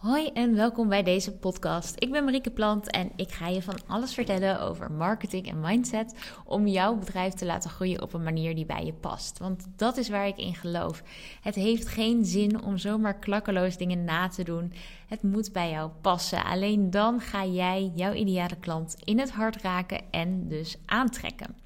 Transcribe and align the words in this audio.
Hoi 0.00 0.26
en 0.26 0.54
welkom 0.54 0.88
bij 0.88 1.02
deze 1.02 1.32
podcast. 1.32 1.94
Ik 1.98 2.10
ben 2.10 2.24
Marieke 2.24 2.50
Plant 2.50 2.90
en 2.90 3.12
ik 3.16 3.30
ga 3.30 3.48
je 3.48 3.62
van 3.62 3.78
alles 3.86 4.14
vertellen 4.14 4.60
over 4.60 4.92
marketing 4.92 5.48
en 5.48 5.60
mindset 5.60 6.14
om 6.44 6.66
jouw 6.66 6.96
bedrijf 6.96 7.34
te 7.34 7.44
laten 7.44 7.70
groeien 7.70 8.02
op 8.02 8.12
een 8.12 8.22
manier 8.22 8.54
die 8.54 8.66
bij 8.66 8.84
je 8.84 8.92
past. 8.92 9.38
Want 9.38 9.66
dat 9.76 9.96
is 9.96 10.08
waar 10.08 10.26
ik 10.26 10.36
in 10.36 10.54
geloof. 10.54 11.02
Het 11.40 11.54
heeft 11.54 11.88
geen 11.88 12.24
zin 12.24 12.62
om 12.62 12.78
zomaar 12.78 13.18
klakkeloos 13.18 13.76
dingen 13.76 14.04
na 14.04 14.28
te 14.28 14.44
doen. 14.44 14.72
Het 15.08 15.22
moet 15.22 15.52
bij 15.52 15.70
jou 15.70 15.90
passen. 16.00 16.44
Alleen 16.44 16.90
dan 16.90 17.20
ga 17.20 17.44
jij 17.44 17.92
jouw 17.94 18.12
ideale 18.12 18.56
klant 18.60 18.96
in 19.04 19.18
het 19.18 19.30
hart 19.30 19.62
raken 19.62 20.00
en 20.10 20.48
dus 20.48 20.76
aantrekken. 20.86 21.56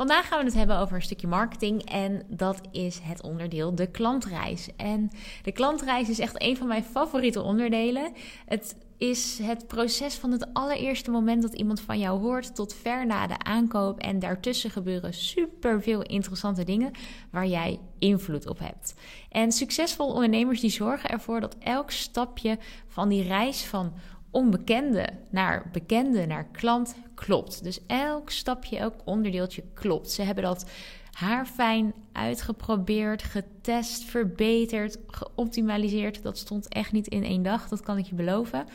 Vandaag 0.00 0.28
gaan 0.28 0.38
we 0.38 0.44
het 0.44 0.54
hebben 0.54 0.78
over 0.78 0.96
een 0.96 1.02
stukje 1.02 1.26
marketing 1.26 1.82
en 1.84 2.22
dat 2.28 2.60
is 2.70 2.98
het 3.02 3.22
onderdeel 3.22 3.74
de 3.74 3.86
klantreis. 3.86 4.68
En 4.76 5.10
de 5.42 5.52
klantreis 5.52 6.08
is 6.08 6.18
echt 6.18 6.42
een 6.42 6.56
van 6.56 6.66
mijn 6.66 6.84
favoriete 6.84 7.42
onderdelen. 7.42 8.12
Het 8.46 8.76
is 8.96 9.38
het 9.42 9.66
proces 9.66 10.14
van 10.14 10.30
het 10.30 10.46
allereerste 10.52 11.10
moment 11.10 11.42
dat 11.42 11.54
iemand 11.54 11.80
van 11.80 11.98
jou 11.98 12.20
hoort 12.20 12.54
tot 12.54 12.74
ver 12.74 13.06
na 13.06 13.26
de 13.26 13.38
aankoop. 13.38 13.98
En 13.98 14.18
daartussen 14.18 14.70
gebeuren 14.70 15.14
super 15.14 15.82
veel 15.82 16.02
interessante 16.02 16.64
dingen 16.64 16.90
waar 17.30 17.46
jij 17.46 17.78
invloed 17.98 18.46
op 18.46 18.58
hebt. 18.58 18.94
En 19.30 19.52
succesvolle 19.52 20.12
ondernemers 20.12 20.60
die 20.60 20.70
zorgen 20.70 21.10
ervoor 21.10 21.40
dat 21.40 21.56
elk 21.58 21.90
stapje 21.90 22.58
van 22.86 23.08
die 23.08 23.22
reis 23.22 23.64
van 23.64 23.92
onbekende 24.30 25.08
naar 25.30 25.68
bekende 25.72 26.26
naar 26.26 26.46
klant 26.52 26.94
klopt. 27.14 27.64
Dus 27.64 27.80
elk 27.86 28.30
stapje, 28.30 28.76
elk 28.76 28.94
onderdeeltje 29.04 29.62
klopt. 29.74 30.10
Ze 30.10 30.22
hebben 30.22 30.44
dat 30.44 30.70
haarfijn 31.10 31.94
uitgeprobeerd, 32.12 33.22
getest, 33.22 34.04
verbeterd, 34.04 34.98
geoptimaliseerd. 35.06 36.22
Dat 36.22 36.38
stond 36.38 36.68
echt 36.68 36.92
niet 36.92 37.08
in 37.08 37.24
één 37.24 37.42
dag, 37.42 37.68
dat 37.68 37.80
kan 37.80 37.98
ik 37.98 38.06
je 38.06 38.14
beloven. 38.14 38.66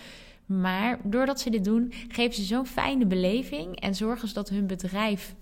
Maar 0.45 0.99
doordat 1.03 1.39
ze 1.39 1.49
dit 1.49 1.63
doen, 1.63 1.93
geven 2.07 2.35
ze 2.35 2.43
zo'n 2.43 2.65
fijne 2.65 3.05
beleving 3.05 3.79
en 3.79 3.95
zorgen 3.95 4.27
ze 4.27 4.33
dat 4.33 4.49
hun 4.49 4.67
bedrijf 4.67 5.35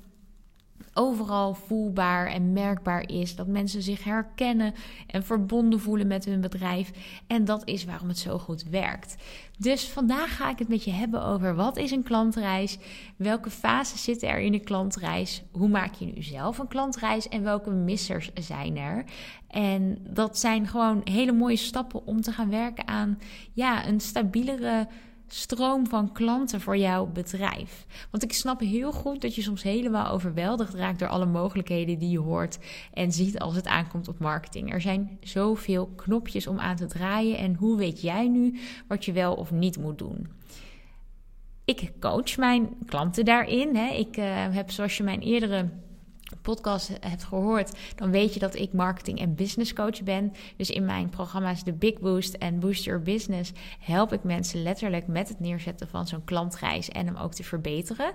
overal 0.94 1.53
voelbaar 1.53 2.27
en 2.27 2.53
merkbaar 2.53 3.09
is. 3.09 3.36
Dat 3.36 3.47
mensen 3.47 3.81
zich 3.81 4.03
herkennen 4.03 4.73
en 5.08 5.23
verbonden 5.23 5.80
voelen 5.80 6.08
met 6.08 6.25
hun 6.25 6.41
bedrijf. 6.41 6.91
En 7.27 7.45
dat 7.45 7.67
is 7.67 7.86
waarom 7.86 8.08
het 8.08 8.17
zo 8.17 8.38
goed 8.38 8.63
werkt. 8.63 9.16
Dus 9.58 9.88
vandaag 9.88 10.36
ga 10.36 10.49
ik 10.49 10.59
het 10.59 10.67
met 10.67 10.83
je 10.83 10.91
hebben 10.91 11.23
over 11.23 11.55
wat 11.55 11.77
is 11.77 11.91
een 11.91 12.03
klantreis? 12.03 12.77
Welke 13.16 13.49
fases 13.49 14.03
zitten 14.03 14.30
er 14.30 14.39
in 14.39 14.53
een 14.53 14.64
klantreis? 14.64 15.44
Hoe 15.52 15.67
maak 15.67 15.94
je 15.94 16.05
nu 16.05 16.23
zelf 16.23 16.58
een 16.58 16.67
klantreis? 16.67 17.30
En 17.30 17.44
welke 17.44 17.69
missers 17.69 18.31
zijn 18.33 18.77
er? 18.77 19.03
En 19.47 19.97
dat 20.09 20.38
zijn 20.38 20.67
gewoon 20.67 21.02
hele 21.03 21.31
mooie 21.31 21.55
stappen 21.55 22.05
om 22.05 22.21
te 22.21 22.31
gaan 22.31 22.49
werken 22.49 22.88
aan 22.88 23.19
ja, 23.53 23.88
een 23.88 23.99
stabielere 23.99 24.88
stroom 25.34 25.88
van 25.88 26.12
klanten 26.12 26.62
voor 26.62 26.78
jouw 26.78 27.06
bedrijf. 27.06 27.86
Want 28.12 28.23
ik 28.23 28.34
snap 28.34 28.59
heel 28.59 28.92
goed 28.92 29.22
dat 29.22 29.36
je 29.36 29.42
soms 29.42 29.64
helemaal 29.64 30.12
overweldigd 30.12 30.73
raakt 30.73 31.00
door 31.00 31.08
alle 31.08 31.26
mogelijkheden 31.26 32.00
die 32.00 32.09
je 32.09 32.20
hoort 32.20 32.58
en 32.94 33.12
ziet 33.12 33.39
als 33.39 33.56
het 33.56 33.67
aankomt 33.67 34.08
op 34.08 34.20
marketing. 34.20 34.73
Er 34.73 34.81
zijn 34.81 35.17
zoveel 35.22 35.88
knopjes 35.95 36.48
om 36.48 36.59
aan 36.59 36.76
te 36.76 36.86
draaien 36.86 37.38
en 37.38 37.56
hoe 37.56 37.78
weet 37.78 38.02
jij 38.02 38.28
nu 38.28 38.59
wat 38.88 39.06
je 39.06 39.11
wel 39.11 39.34
of 39.34 39.52
niet 39.52 39.78
moet 39.78 39.98
doen? 39.98 40.28
Ik 41.66 41.92
coach 42.00 42.38
mijn 42.38 42.70
klanten 42.86 43.26
daarin. 43.26 43.76
Hè. 43.76 43.94
Ik 43.94 44.17
uh, 44.17 44.26
heb, 44.50 44.72
zoals 44.72 44.98
je 44.98 45.04
mijn 45.04 45.22
eerdere 45.22 45.70
podcast 46.42 46.92
hebt 47.00 47.23
gehoord, 47.23 47.72
dan 47.95 48.12
weet 48.12 48.34
je 48.34 48.39
dat 48.39 48.56
ik 48.56 48.73
marketing 48.73 49.20
en 49.20 49.36
business 49.36 49.73
coach 49.73 50.03
ben. 50.03 50.34
Dus 50.58 50.70
in 50.70 50.86
mijn 50.86 51.09
programma's 51.09 51.64
The 51.64 51.73
Big 51.73 52.00
Boost 52.00 52.34
en 52.34 52.59
Boost 52.59 52.84
Your 52.84 53.02
Business 53.02 53.52
help 53.80 54.14
ik 54.14 54.23
mensen 54.23 54.64
letterlijk 54.64 55.08
met 55.08 55.28
het 55.28 55.39
neerzetten 55.39 55.88
van 55.88 56.08
zo'n 56.08 56.23
klantreis 56.23 56.89
en 56.89 57.06
hem 57.06 57.16
ook 57.16 57.34
te 57.34 57.44
verbeteren. 57.44 58.14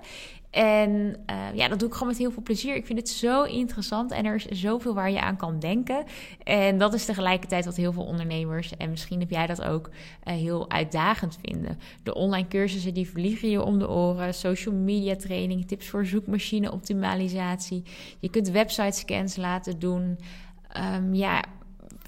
En 0.49 1.15
uh, 1.29 1.35
ja, 1.53 1.67
dat 1.67 1.79
doe 1.79 1.87
ik 1.87 1.93
gewoon 1.93 2.07
met 2.07 2.17
heel 2.17 2.31
veel 2.31 2.43
plezier. 2.43 2.75
Ik 2.75 2.85
vind 2.85 2.99
het 2.99 3.09
zo 3.09 3.43
interessant 3.43 4.11
en 4.11 4.25
er 4.25 4.35
is 4.35 4.45
zoveel 4.45 4.93
waar 4.93 5.11
je 5.11 5.21
aan 5.21 5.37
kan 5.37 5.59
denken. 5.59 6.03
En 6.43 6.77
dat 6.77 6.93
is 6.93 7.05
tegelijkertijd 7.05 7.65
wat 7.65 7.75
heel 7.75 7.93
veel 7.93 8.05
ondernemers, 8.05 8.77
en 8.77 8.89
misschien 8.89 9.19
heb 9.19 9.29
jij 9.29 9.47
dat 9.47 9.61
ook, 9.63 9.89
uh, 9.89 10.33
heel 10.33 10.69
uitdagend 10.69 11.37
vinden. 11.41 11.79
De 12.03 12.13
online 12.13 12.47
cursussen 12.47 12.93
die 12.93 13.09
vliegen 13.09 13.49
je 13.49 13.63
om 13.63 13.79
de 13.79 13.89
oren, 13.89 14.33
social 14.33 14.75
media 14.75 15.15
training, 15.15 15.67
tips 15.67 15.87
voor 15.87 16.05
zoekmachine 16.05 16.71
optimalisatie. 16.71 17.83
Je 18.19 18.29
kunt 18.29 18.49
website 18.49 18.97
scans 18.97 19.35
laten 19.35 19.79
doen. 19.79 20.19
Um, 20.95 21.13
ja, 21.13 21.43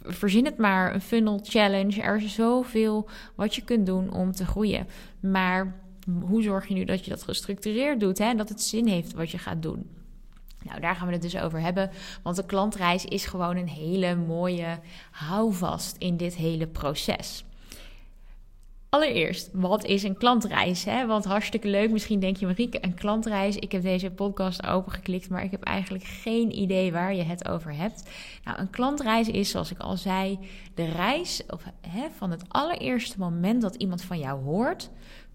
verzin 0.03 0.45
het 0.45 0.57
maar, 0.57 0.94
een 0.94 1.01
funnel 1.01 1.39
challenge. 1.44 2.01
Er 2.01 2.23
is 2.23 2.34
zoveel 2.34 3.09
wat 3.35 3.56
je 3.56 3.62
kunt 3.62 3.85
doen 3.85 4.13
om 4.13 4.31
te 4.31 4.45
groeien. 4.45 4.88
Maar 5.19 5.81
hoe 6.22 6.44
zorg 6.44 6.67
je 6.67 6.73
nu 6.73 6.85
dat 6.85 7.03
je 7.03 7.09
dat 7.09 7.23
gestructureerd 7.23 8.00
doet? 8.00 8.17
Hè? 8.17 8.35
Dat 8.35 8.50
het 8.50 8.61
zin 8.61 8.88
heeft 8.88 9.13
wat 9.13 9.31
je 9.31 9.38
gaat 9.38 9.61
doen. 9.61 9.90
Nou, 10.63 10.79
daar 10.79 10.95
gaan 10.95 11.07
we 11.07 11.13
het 11.13 11.22
dus 11.22 11.38
over 11.38 11.59
hebben. 11.59 11.90
Want 12.23 12.35
de 12.35 12.45
klantreis 12.45 13.06
is 13.06 13.25
gewoon 13.25 13.57
een 13.57 13.69
hele 13.69 14.16
mooie 14.16 14.79
houvast 15.11 15.95
in 15.97 16.17
dit 16.17 16.35
hele 16.35 16.67
proces. 16.67 17.45
Allereerst, 18.91 19.50
wat 19.53 19.85
is 19.85 20.03
een 20.03 20.18
klantreis? 20.18 20.84
Hè? 20.84 21.06
Want 21.06 21.25
hartstikke 21.25 21.68
leuk. 21.68 21.91
Misschien 21.91 22.19
denk 22.19 22.38
je, 22.38 22.46
Marieke, 22.46 22.85
een 22.85 22.94
klantreis. 22.94 23.56
Ik 23.56 23.72
heb 23.72 23.81
deze 23.81 24.12
podcast 24.12 24.66
opengeklikt, 24.68 25.29
maar 25.29 25.44
ik 25.44 25.52
heb 25.52 25.63
eigenlijk 25.63 26.03
geen 26.03 26.59
idee 26.59 26.91
waar 26.91 27.16
je 27.16 27.24
het 27.24 27.47
over 27.47 27.75
hebt. 27.75 28.09
Nou, 28.44 28.59
een 28.59 28.69
klantreis 28.69 29.28
is, 29.28 29.50
zoals 29.50 29.72
ik 29.72 29.79
al 29.79 29.97
zei, 29.97 30.40
de 30.75 30.85
reis 30.85 31.41
of, 31.50 31.63
hè, 31.88 32.07
van 32.18 32.31
het 32.31 32.44
allereerste 32.47 33.19
moment 33.19 33.62
dat 33.62 33.75
iemand 33.75 34.02
van 34.02 34.19
jou 34.19 34.44
hoort 34.44 34.90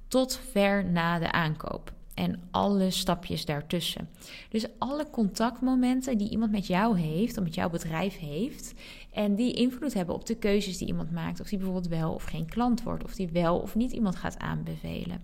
tot 0.08 0.40
ver 0.52 0.84
na 0.84 1.18
de 1.18 1.32
aankoop. 1.32 1.92
En 2.14 2.42
alle 2.50 2.90
stapjes 2.90 3.44
daartussen. 3.44 4.08
Dus 4.48 4.66
alle 4.78 5.10
contactmomenten 5.10 6.18
die 6.18 6.30
iemand 6.30 6.50
met 6.50 6.66
jou 6.66 6.98
heeft, 6.98 7.38
of 7.38 7.44
met 7.44 7.54
jouw 7.54 7.70
bedrijf 7.70 8.18
heeft. 8.18 8.74
En 9.16 9.34
die 9.34 9.52
invloed 9.52 9.94
hebben 9.94 10.14
op 10.14 10.26
de 10.26 10.34
keuzes 10.34 10.78
die 10.78 10.88
iemand 10.88 11.12
maakt. 11.12 11.40
Of 11.40 11.48
die 11.48 11.58
bijvoorbeeld 11.58 11.88
wel 11.88 12.12
of 12.12 12.24
geen 12.24 12.46
klant 12.46 12.82
wordt. 12.82 13.04
Of 13.04 13.14
die 13.14 13.28
wel 13.28 13.58
of 13.58 13.74
niet 13.74 13.92
iemand 13.92 14.16
gaat 14.16 14.38
aanbevelen. 14.38 15.22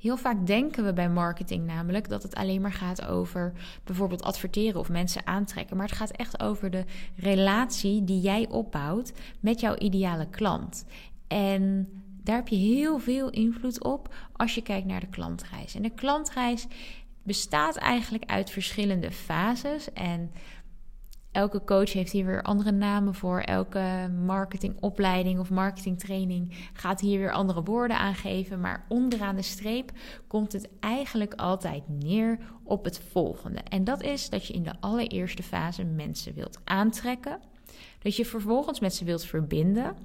Heel 0.00 0.16
vaak 0.16 0.46
denken 0.46 0.84
we 0.84 0.92
bij 0.92 1.10
marketing 1.10 1.66
namelijk 1.66 2.08
dat 2.08 2.22
het 2.22 2.34
alleen 2.34 2.60
maar 2.60 2.72
gaat 2.72 3.06
over 3.06 3.52
bijvoorbeeld 3.84 4.22
adverteren 4.22 4.80
of 4.80 4.88
mensen 4.88 5.26
aantrekken. 5.26 5.76
Maar 5.76 5.86
het 5.86 5.96
gaat 5.96 6.10
echt 6.10 6.42
over 6.42 6.70
de 6.70 6.84
relatie 7.16 8.04
die 8.04 8.20
jij 8.20 8.48
opbouwt 8.48 9.12
met 9.40 9.60
jouw 9.60 9.76
ideale 9.76 10.26
klant. 10.30 10.84
En 11.28 11.88
daar 12.22 12.36
heb 12.36 12.48
je 12.48 12.56
heel 12.56 12.98
veel 12.98 13.30
invloed 13.30 13.84
op 13.84 14.14
als 14.32 14.54
je 14.54 14.62
kijkt 14.62 14.86
naar 14.86 15.00
de 15.00 15.06
klantreis. 15.06 15.74
En 15.74 15.82
de 15.82 15.90
klantreis 15.90 16.66
bestaat 17.22 17.76
eigenlijk 17.76 18.24
uit 18.24 18.50
verschillende 18.50 19.12
fases. 19.12 19.92
En 19.92 20.30
elke 21.32 21.64
coach 21.64 21.92
heeft 21.92 22.12
hier 22.12 22.26
weer 22.26 22.42
andere 22.42 22.72
namen 22.72 23.14
voor. 23.14 23.40
Elke 23.40 24.10
marketingopleiding 24.24 25.38
of 25.38 25.50
marketingtraining 25.50 26.54
gaat 26.72 27.00
hier 27.00 27.18
weer 27.18 27.32
andere 27.32 27.62
woorden 27.62 27.98
aangeven. 27.98 28.60
Maar 28.60 28.84
onderaan 28.88 29.36
de 29.36 29.42
streep 29.42 29.90
komt 30.26 30.52
het 30.52 30.68
eigenlijk 30.80 31.34
altijd 31.34 31.82
neer 31.88 32.38
op 32.62 32.84
het 32.84 33.00
volgende. 33.10 33.60
En 33.68 33.84
dat 33.84 34.02
is 34.02 34.28
dat 34.28 34.46
je 34.46 34.52
in 34.52 34.62
de 34.62 34.74
allereerste 34.80 35.42
fase 35.42 35.84
mensen 35.84 36.34
wilt 36.34 36.60
aantrekken. 36.64 37.40
Dat 37.98 38.16
je 38.16 38.24
vervolgens 38.24 38.80
met 38.80 38.94
ze 38.94 39.04
wilt 39.04 39.24
verbinden. 39.24 39.96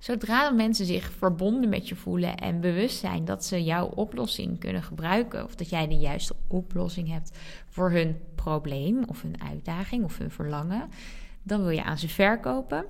Zodra 0.00 0.50
mensen 0.50 0.86
zich 0.86 1.12
verbonden 1.12 1.68
met 1.68 1.88
je 1.88 1.96
voelen 1.96 2.36
en 2.36 2.60
bewust 2.60 2.98
zijn 2.98 3.24
dat 3.24 3.44
ze 3.44 3.64
jouw 3.64 3.86
oplossing 3.86 4.58
kunnen 4.58 4.82
gebruiken, 4.82 5.44
of 5.44 5.54
dat 5.54 5.70
jij 5.70 5.88
de 5.88 5.96
juiste 5.96 6.34
oplossing 6.46 7.08
hebt 7.08 7.38
voor 7.68 7.90
hun 7.90 8.16
probleem 8.34 9.04
of 9.06 9.22
hun 9.22 9.42
uitdaging 9.42 10.04
of 10.04 10.18
hun 10.18 10.30
verlangen, 10.30 10.88
dan 11.42 11.60
wil 11.60 11.70
je 11.70 11.84
aan 11.84 11.98
ze 11.98 12.08
verkopen. 12.08 12.84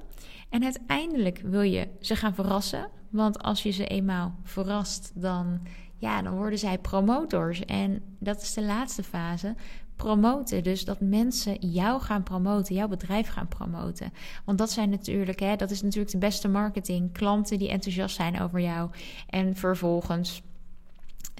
En 0.48 0.64
uiteindelijk 0.64 1.40
wil 1.44 1.62
je 1.62 1.88
ze 2.00 2.16
gaan 2.16 2.34
verrassen, 2.34 2.88
want 3.08 3.38
als 3.38 3.62
je 3.62 3.70
ze 3.70 3.86
eenmaal 3.86 4.34
verrast, 4.42 5.12
dan, 5.14 5.60
ja, 5.96 6.22
dan 6.22 6.36
worden 6.36 6.58
zij 6.58 6.78
promotors. 6.78 7.64
En 7.64 8.02
dat 8.18 8.42
is 8.42 8.54
de 8.54 8.62
laatste 8.62 9.02
fase 9.02 9.54
promoten. 10.02 10.62
Dus 10.62 10.84
dat 10.84 11.00
mensen 11.00 11.56
jou 11.70 12.00
gaan 12.00 12.22
promoten, 12.22 12.74
jouw 12.74 12.88
bedrijf 12.88 13.28
gaan 13.28 13.48
promoten. 13.48 14.12
Want 14.44 14.58
dat 14.58 14.70
zijn 14.70 14.90
natuurlijk, 14.90 15.40
hè, 15.40 15.56
dat 15.56 15.70
is 15.70 15.82
natuurlijk 15.82 16.12
de 16.12 16.18
beste 16.18 16.48
marketing. 16.48 17.12
Klanten 17.12 17.58
die 17.58 17.68
enthousiast 17.68 18.16
zijn 18.16 18.40
over 18.40 18.60
jou. 18.60 18.90
En 19.28 19.56
vervolgens 19.56 20.42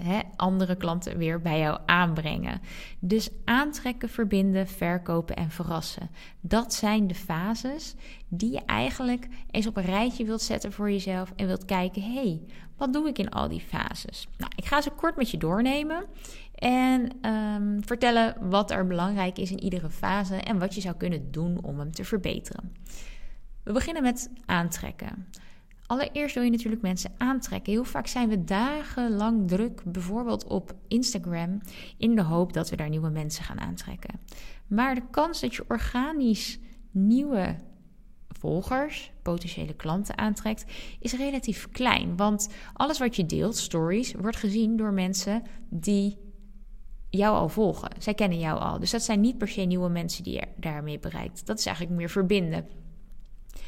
hè, 0.03 0.21
andere 0.37 0.77
klanten 0.77 1.19
weer 1.19 1.41
bij 1.41 1.59
jou 1.59 1.79
aanbrengen. 1.87 2.61
Dus 2.99 3.31
aantrekken, 3.45 4.09
verbinden, 4.09 4.67
verkopen 4.67 5.37
en 5.37 5.51
verrassen. 5.51 6.11
Dat 6.41 6.75
zijn 6.75 7.07
de 7.07 7.15
fases 7.15 7.95
die 8.29 8.53
je 8.53 8.65
eigenlijk 8.67 9.29
eens 9.51 9.67
op 9.67 9.77
een 9.77 9.85
rijtje 9.85 10.25
wilt 10.25 10.43
zetten 10.43 10.73
voor 10.73 10.91
jezelf 10.91 11.33
en 11.37 11.47
wilt 11.47 11.65
kijken: 11.65 12.03
hé, 12.03 12.13
hey, 12.13 12.41
wat 12.81 12.93
doe 12.93 13.09
ik 13.09 13.19
in 13.19 13.31
al 13.31 13.49
die 13.49 13.61
fases? 13.61 14.29
Nou, 14.39 14.53
ik 14.57 14.65
ga 14.65 14.81
ze 14.81 14.91
kort 14.91 15.17
met 15.17 15.31
je 15.31 15.37
doornemen 15.37 16.05
en 16.55 17.29
um, 17.31 17.85
vertellen 17.85 18.37
wat 18.49 18.71
er 18.71 18.87
belangrijk 18.87 19.39
is 19.39 19.51
in 19.51 19.61
iedere 19.61 19.91
fase 19.91 20.37
en 20.37 20.59
wat 20.59 20.75
je 20.75 20.81
zou 20.81 20.97
kunnen 20.97 21.31
doen 21.31 21.65
om 21.65 21.79
hem 21.79 21.93
te 21.93 22.05
verbeteren. 22.05 22.73
We 23.63 23.73
beginnen 23.73 24.03
met 24.03 24.31
aantrekken. 24.47 25.27
Allereerst 25.87 26.35
wil 26.35 26.45
je 26.45 26.51
natuurlijk 26.51 26.83
mensen 26.83 27.11
aantrekken. 27.19 27.73
Heel 27.73 27.85
vaak 27.85 28.07
zijn 28.07 28.29
we 28.29 28.45
dagenlang 28.45 29.49
druk, 29.49 29.83
bijvoorbeeld 29.85 30.45
op 30.45 30.75
Instagram, 30.89 31.61
in 31.97 32.15
de 32.15 32.23
hoop 32.23 32.53
dat 32.53 32.71
we 32.71 32.77
daar 32.77 32.89
nieuwe 32.89 33.11
mensen 33.11 33.45
gaan 33.45 33.61
aantrekken. 33.61 34.21
Maar 34.67 34.95
de 34.95 35.03
kans 35.11 35.41
dat 35.41 35.55
je 35.55 35.65
organisch 35.69 36.59
nieuwe 36.91 37.57
volgers, 38.41 39.13
potentiële 39.23 39.75
klanten 39.75 40.19
aantrekt, 40.19 40.65
is 41.01 41.13
relatief 41.13 41.69
klein. 41.73 42.17
Want 42.17 42.49
alles 42.73 42.99
wat 42.99 43.17
je 43.17 43.27
deelt, 43.27 43.57
stories, 43.57 44.13
wordt 44.13 44.37
gezien 44.37 44.77
door 44.77 44.93
mensen 44.93 45.43
die 45.69 46.19
jou 47.09 47.37
al 47.37 47.49
volgen. 47.49 47.91
Zij 47.99 48.15
kennen 48.15 48.39
jou 48.39 48.61
al. 48.61 48.79
Dus 48.79 48.91
dat 48.91 49.03
zijn 49.03 49.21
niet 49.21 49.39
per 49.39 49.49
se 49.49 49.61
nieuwe 49.61 49.89
mensen 49.89 50.25
die 50.25 50.35
je 50.35 50.47
daarmee 50.57 50.99
bereikt. 50.99 51.47
Dat 51.47 51.59
is 51.59 51.67
eigenlijk 51.67 51.97
meer 51.97 52.11
verbinden. 52.11 52.69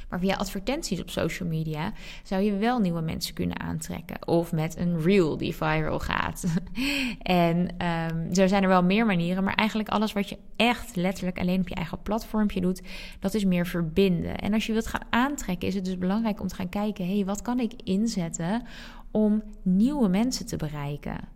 Maar 0.08 0.20
via 0.20 0.36
advertenties 0.36 1.00
op 1.00 1.10
social 1.10 1.48
media 1.48 1.92
zou 2.22 2.42
je 2.42 2.56
wel 2.56 2.78
nieuwe 2.78 3.00
mensen 3.00 3.34
kunnen 3.34 3.60
aantrekken. 3.60 4.28
Of 4.28 4.52
met 4.52 4.76
een 4.76 5.00
reel 5.02 5.36
die 5.36 5.54
viral 5.54 5.98
gaat. 5.98 6.44
en 7.22 7.68
um, 7.86 8.34
zo 8.34 8.46
zijn 8.46 8.62
er 8.62 8.68
wel 8.68 8.82
meer 8.82 9.06
manieren. 9.06 9.44
Maar 9.44 9.54
eigenlijk 9.54 9.88
alles 9.88 10.12
wat 10.12 10.28
je 10.28 10.38
echt 10.56 10.96
letterlijk 10.96 11.38
alleen 11.38 11.60
op 11.60 11.68
je 11.68 11.74
eigen 11.74 12.02
platformpje 12.02 12.60
doet, 12.60 12.82
dat 13.20 13.34
is 13.34 13.44
meer 13.44 13.66
verbinden. 13.66 14.38
En 14.38 14.52
als 14.52 14.66
je 14.66 14.72
wilt 14.72 14.86
gaan 14.86 15.06
aantrekken, 15.10 15.68
is 15.68 15.74
het 15.74 15.84
dus 15.84 15.98
belangrijk 15.98 16.40
om 16.40 16.48
te 16.48 16.54
gaan 16.54 16.68
kijken: 16.68 17.06
hé, 17.06 17.14
hey, 17.14 17.24
wat 17.24 17.42
kan 17.42 17.60
ik 17.60 17.72
inzetten 17.84 18.62
om 19.10 19.42
nieuwe 19.62 20.08
mensen 20.08 20.46
te 20.46 20.56
bereiken? 20.56 21.28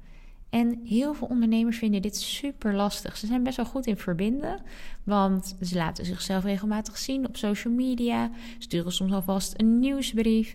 En 0.51 0.81
heel 0.85 1.15
veel 1.15 1.27
ondernemers 1.27 1.79
vinden 1.79 2.03
dit 2.03 2.17
super 2.17 2.75
lastig. 2.75 3.17
Ze 3.17 3.27
zijn 3.27 3.43
best 3.43 3.57
wel 3.57 3.67
goed 3.67 3.87
in 3.87 3.97
verbinden, 3.97 4.63
want 5.05 5.57
ze 5.63 5.75
laten 5.75 6.05
zichzelf 6.05 6.45
regelmatig 6.45 6.99
zien 6.99 7.27
op 7.27 7.37
social 7.37 7.75
media, 7.75 8.31
sturen 8.59 8.93
soms 8.93 9.13
alvast 9.13 9.55
een 9.57 9.79
nieuwsbrief. 9.79 10.55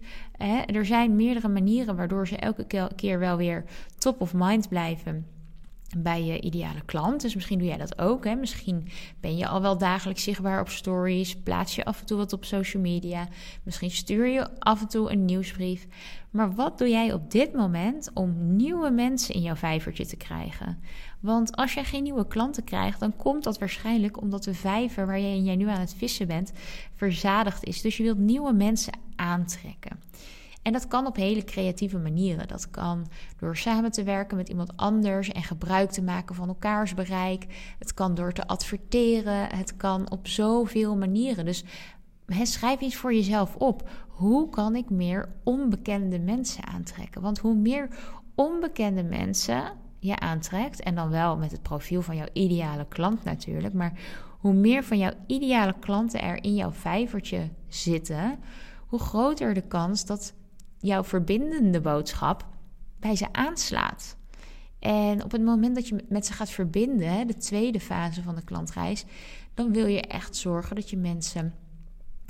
Er 0.65 0.85
zijn 0.85 1.15
meerdere 1.15 1.47
manieren 1.47 1.95
waardoor 1.95 2.27
ze 2.27 2.35
elke 2.35 2.89
keer 2.95 3.19
wel 3.19 3.37
weer 3.37 3.63
top 3.97 4.21
of 4.21 4.33
mind 4.33 4.69
blijven 4.69 5.25
bij 5.97 6.23
je 6.23 6.41
ideale 6.41 6.81
klant. 6.85 7.21
Dus 7.21 7.35
misschien 7.35 7.59
doe 7.59 7.67
jij 7.67 7.77
dat 7.77 7.99
ook. 7.99 8.25
Hè? 8.25 8.35
Misschien 8.35 8.87
ben 9.19 9.37
je 9.37 9.47
al 9.47 9.61
wel 9.61 9.77
dagelijks 9.77 10.23
zichtbaar 10.23 10.59
op 10.59 10.69
stories. 10.69 11.35
Plaats 11.35 11.75
je 11.75 11.85
af 11.85 11.99
en 11.99 12.05
toe 12.05 12.17
wat 12.17 12.33
op 12.33 12.45
social 12.45 12.81
media. 12.81 13.27
Misschien 13.63 13.91
stuur 13.91 14.27
je 14.27 14.59
af 14.59 14.81
en 14.81 14.87
toe 14.87 15.11
een 15.11 15.25
nieuwsbrief. 15.25 15.87
Maar 16.29 16.55
wat 16.55 16.77
doe 16.77 16.89
jij 16.89 17.13
op 17.13 17.31
dit 17.31 17.53
moment 17.53 18.11
om 18.13 18.55
nieuwe 18.55 18.89
mensen 18.89 19.35
in 19.35 19.41
jouw 19.41 19.55
vijvertje 19.55 20.05
te 20.05 20.15
krijgen? 20.15 20.79
Want 21.19 21.55
als 21.55 21.73
jij 21.73 21.83
geen 21.83 22.03
nieuwe 22.03 22.27
klanten 22.27 22.63
krijgt, 22.63 22.99
dan 22.99 23.15
komt 23.15 23.43
dat 23.43 23.59
waarschijnlijk 23.59 24.21
omdat 24.21 24.43
de 24.43 24.53
vijver 24.53 25.05
waar 25.05 25.19
jij 25.19 25.55
nu 25.55 25.67
aan 25.67 25.79
het 25.79 25.93
vissen 25.97 26.27
bent 26.27 26.51
verzadigd 26.95 27.63
is. 27.63 27.81
Dus 27.81 27.97
je 27.97 28.03
wilt 28.03 28.17
nieuwe 28.17 28.53
mensen 28.53 28.93
aantrekken. 29.15 29.99
En 30.61 30.71
dat 30.73 30.87
kan 30.87 31.05
op 31.05 31.15
hele 31.15 31.43
creatieve 31.43 31.97
manieren. 31.97 32.47
Dat 32.47 32.69
kan 32.69 33.07
door 33.39 33.57
samen 33.57 33.91
te 33.91 34.03
werken 34.03 34.37
met 34.37 34.49
iemand 34.49 34.77
anders 34.77 35.29
en 35.29 35.43
gebruik 35.43 35.91
te 35.91 36.01
maken 36.01 36.35
van 36.35 36.47
elkaars 36.47 36.93
bereik. 36.93 37.45
Het 37.79 37.93
kan 37.93 38.15
door 38.15 38.33
te 38.33 38.47
adverteren. 38.47 39.55
Het 39.55 39.77
kan 39.77 40.11
op 40.11 40.27
zoveel 40.27 40.95
manieren. 40.95 41.45
Dus 41.45 41.63
schrijf 42.27 42.79
iets 42.79 42.95
voor 42.95 43.13
jezelf 43.13 43.55
op. 43.55 43.89
Hoe 44.07 44.49
kan 44.49 44.75
ik 44.75 44.89
meer 44.89 45.29
onbekende 45.43 46.19
mensen 46.19 46.65
aantrekken? 46.65 47.21
Want 47.21 47.39
hoe 47.39 47.55
meer 47.55 47.87
onbekende 48.35 49.03
mensen 49.03 49.63
je 49.99 50.19
aantrekt, 50.19 50.81
en 50.81 50.95
dan 50.95 51.09
wel 51.09 51.37
met 51.37 51.51
het 51.51 51.61
profiel 51.61 52.01
van 52.01 52.15
jouw 52.15 52.27
ideale 52.33 52.85
klant 52.87 53.23
natuurlijk, 53.23 53.73
maar 53.73 53.93
hoe 54.39 54.53
meer 54.53 54.83
van 54.83 54.97
jouw 54.97 55.11
ideale 55.27 55.75
klanten 55.79 56.21
er 56.21 56.43
in 56.43 56.55
jouw 56.55 56.71
vijvertje 56.71 57.49
zitten, 57.67 58.39
hoe 58.87 58.99
groter 58.99 59.53
de 59.53 59.61
kans 59.61 60.05
dat 60.05 60.33
jouw 60.81 61.03
verbindende 61.03 61.81
boodschap 61.81 62.45
bij 62.99 63.15
ze 63.15 63.33
aanslaat. 63.33 64.15
En 64.79 65.23
op 65.23 65.31
het 65.31 65.43
moment 65.43 65.75
dat 65.75 65.87
je 65.87 66.05
met 66.09 66.25
ze 66.25 66.33
gaat 66.33 66.49
verbinden, 66.49 67.27
de 67.27 67.37
tweede 67.37 67.79
fase 67.79 68.23
van 68.23 68.35
de 68.35 68.43
klantreis, 68.43 69.05
dan 69.53 69.73
wil 69.73 69.85
je 69.85 70.01
echt 70.01 70.35
zorgen 70.35 70.75
dat 70.75 70.89
je 70.89 70.97
mensen 70.97 71.53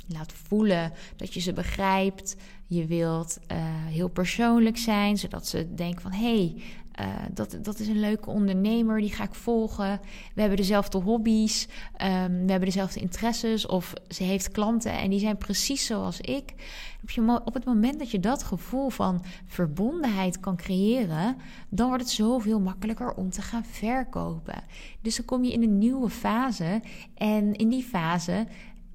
laat 0.06 0.32
voelen, 0.32 0.92
dat 1.16 1.34
je 1.34 1.40
ze 1.40 1.52
begrijpt. 1.52 2.36
Je 2.72 2.86
wilt 2.86 3.38
uh, 3.52 3.58
heel 3.86 4.08
persoonlijk 4.08 4.78
zijn, 4.78 5.18
zodat 5.18 5.46
ze 5.46 5.74
denken 5.74 6.02
van 6.02 6.12
hé, 6.12 6.36
hey, 6.36 6.62
uh, 7.00 7.06
dat, 7.34 7.58
dat 7.62 7.78
is 7.78 7.88
een 7.88 8.00
leuke 8.00 8.30
ondernemer, 8.30 9.00
die 9.00 9.12
ga 9.12 9.24
ik 9.24 9.34
volgen. 9.34 10.00
We 10.34 10.40
hebben 10.40 10.58
dezelfde 10.58 10.98
hobby's, 10.98 11.68
um, 11.92 12.44
we 12.44 12.50
hebben 12.50 12.60
dezelfde 12.60 13.00
interesses. 13.00 13.66
Of 13.66 13.92
ze 14.08 14.22
heeft 14.22 14.50
klanten 14.50 14.92
en 14.92 15.10
die 15.10 15.18
zijn 15.18 15.36
precies 15.38 15.86
zoals 15.86 16.20
ik. 16.20 16.54
Op, 17.02 17.42
op 17.44 17.54
het 17.54 17.64
moment 17.64 17.98
dat 17.98 18.10
je 18.10 18.20
dat 18.20 18.42
gevoel 18.42 18.90
van 18.90 19.24
verbondenheid 19.46 20.40
kan 20.40 20.56
creëren, 20.56 21.36
dan 21.68 21.88
wordt 21.88 22.02
het 22.02 22.12
zoveel 22.12 22.60
makkelijker 22.60 23.14
om 23.14 23.30
te 23.30 23.42
gaan 23.42 23.64
verkopen. 23.64 24.64
Dus 25.00 25.16
dan 25.16 25.24
kom 25.24 25.44
je 25.44 25.52
in 25.52 25.62
een 25.62 25.78
nieuwe 25.78 26.10
fase. 26.10 26.80
En 27.14 27.54
in 27.54 27.68
die 27.68 27.82
fase 27.82 28.46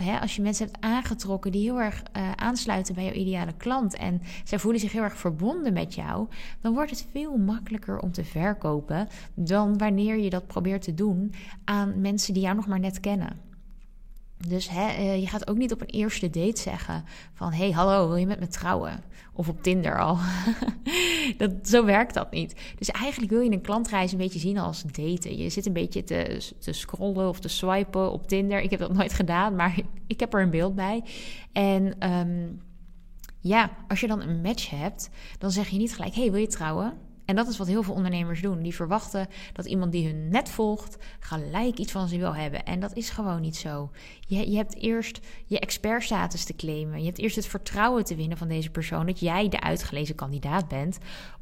hè, 0.03 0.19
als 0.19 0.35
je 0.35 0.41
mensen 0.41 0.65
hebt 0.65 0.83
aangetrokken 0.83 1.51
die 1.51 1.61
heel 1.61 1.81
erg 1.81 2.03
uh, 2.17 2.31
aansluiten 2.31 2.95
bij 2.95 3.03
jouw 3.03 3.13
ideale 3.13 3.53
klant 3.57 3.95
en 3.95 4.21
zij 4.44 4.59
voelen 4.59 4.81
zich 4.81 4.91
heel 4.91 5.03
erg 5.03 5.17
verbonden 5.17 5.73
met 5.73 5.95
jou, 5.95 6.27
dan 6.61 6.73
wordt 6.73 6.89
het 6.89 7.07
veel 7.11 7.38
makkelijker 7.38 7.99
om 7.99 8.11
te 8.11 8.23
verkopen 8.23 9.07
dan 9.33 9.77
wanneer 9.77 10.17
je 10.17 10.29
dat 10.29 10.47
probeert 10.47 10.81
te 10.81 10.94
doen 10.94 11.33
aan 11.63 12.01
mensen 12.01 12.33
die 12.33 12.44
jou 12.44 12.55
nog 12.55 12.67
maar 12.67 12.79
net 12.79 12.99
kennen. 12.99 13.46
Dus 14.37 14.69
hè, 14.69 14.87
eh, 14.87 15.19
je 15.19 15.27
gaat 15.27 15.49
ook 15.49 15.57
niet 15.57 15.71
op 15.71 15.81
een 15.81 15.87
eerste 15.87 16.29
date 16.29 16.61
zeggen 16.61 17.03
van... 17.33 17.53
hey, 17.53 17.71
hallo, 17.71 18.07
wil 18.07 18.15
je 18.15 18.25
met 18.25 18.39
me 18.39 18.47
trouwen? 18.47 19.03
Of 19.33 19.49
op 19.49 19.63
Tinder 19.63 19.99
al. 19.99 20.17
dat, 21.37 21.51
zo 21.63 21.85
werkt 21.85 22.13
dat 22.13 22.31
niet. 22.31 22.55
Dus 22.77 22.89
eigenlijk 22.89 23.31
wil 23.31 23.41
je 23.41 23.51
een 23.51 23.61
klantreis 23.61 24.11
een 24.11 24.17
beetje 24.17 24.39
zien 24.39 24.57
als 24.57 24.83
daten. 24.83 25.37
Je 25.37 25.49
zit 25.49 25.65
een 25.65 25.73
beetje 25.73 26.03
te, 26.03 26.51
te 26.59 26.73
scrollen 26.73 27.29
of 27.29 27.39
te 27.39 27.47
swipen 27.47 28.11
op 28.11 28.27
Tinder. 28.27 28.61
Ik 28.61 28.69
heb 28.69 28.79
dat 28.79 28.93
nooit 28.93 29.13
gedaan, 29.13 29.55
maar 29.55 29.79
ik 30.07 30.19
heb 30.19 30.33
er 30.33 30.41
een 30.41 30.49
beeld 30.49 30.75
bij. 30.75 31.03
En 31.51 32.11
um, 32.11 32.61
ja, 33.39 33.71
als 33.87 33.99
je 33.99 34.07
dan 34.07 34.21
een 34.21 34.41
match 34.41 34.69
hebt, 34.69 35.09
dan 35.37 35.51
zeg 35.51 35.67
je 35.67 35.77
niet 35.77 35.95
gelijk... 35.95 36.15
hey, 36.15 36.31
wil 36.31 36.41
je 36.41 36.47
trouwen? 36.47 37.06
En 37.27 37.35
dat 37.35 37.47
is 37.47 37.57
wat 37.57 37.68
heel 37.68 37.83
veel 37.83 37.94
ondernemers 37.94 38.41
doen. 38.41 38.62
Die 38.62 38.75
verwachten 38.75 39.27
dat 39.53 39.65
iemand 39.65 39.91
die 39.91 40.07
hun 40.07 40.29
net 40.29 40.50
volgt 40.50 40.97
gelijk 41.19 41.77
iets 41.77 41.91
van 41.91 42.07
ze 42.07 42.18
wil 42.18 42.35
hebben. 42.35 42.65
En 42.65 42.79
dat 42.79 42.95
is 42.95 43.09
gewoon 43.09 43.41
niet 43.41 43.56
zo. 43.56 43.91
Je, 44.27 44.51
je 44.51 44.57
hebt 44.57 44.75
eerst 44.75 45.19
je 45.45 45.59
expertstatus 45.59 46.44
te 46.44 46.56
claimen. 46.56 47.00
Je 47.00 47.06
hebt 47.06 47.18
eerst 47.18 47.35
het 47.35 47.47
vertrouwen 47.47 48.03
te 48.03 48.15
winnen 48.15 48.38
van 48.38 48.47
deze 48.47 48.69
persoon 48.69 49.06
dat 49.06 49.19
jij 49.19 49.50
de 49.50 49.62
uitgelezen 49.62 50.15
kandidaat 50.15 50.68
bent 50.68 50.97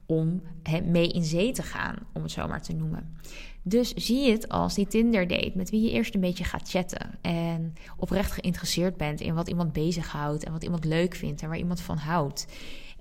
om 0.05 0.41
mee 0.83 1.12
in 1.12 1.24
zee 1.24 1.51
te 1.51 1.63
gaan, 1.63 1.95
om 2.13 2.21
het 2.21 2.31
zo 2.31 2.48
maar 2.48 2.62
te 2.62 2.74
noemen. 2.74 3.17
Dus 3.62 3.93
zie 3.93 4.31
het 4.31 4.50
als 4.50 4.74
die 4.74 4.88
Tinder 4.88 5.27
date 5.27 5.51
met 5.55 5.69
wie 5.69 5.81
je 5.81 5.91
eerst 5.91 6.15
een 6.15 6.21
beetje 6.21 6.43
gaat 6.43 6.69
chatten 6.69 7.19
en 7.21 7.74
oprecht 7.98 8.31
geïnteresseerd 8.31 8.98
bent 8.98 9.21
in 9.21 9.33
wat 9.33 9.48
iemand 9.48 9.74
bezighoudt 9.74 10.43
en 10.43 10.51
wat 10.51 10.63
iemand 10.63 10.86
leuk 10.86 11.15
vindt 11.15 11.41
en 11.41 11.50
waar 11.50 11.57
iemand 11.57 11.81
van 11.81 11.98
houdt. 11.98 12.48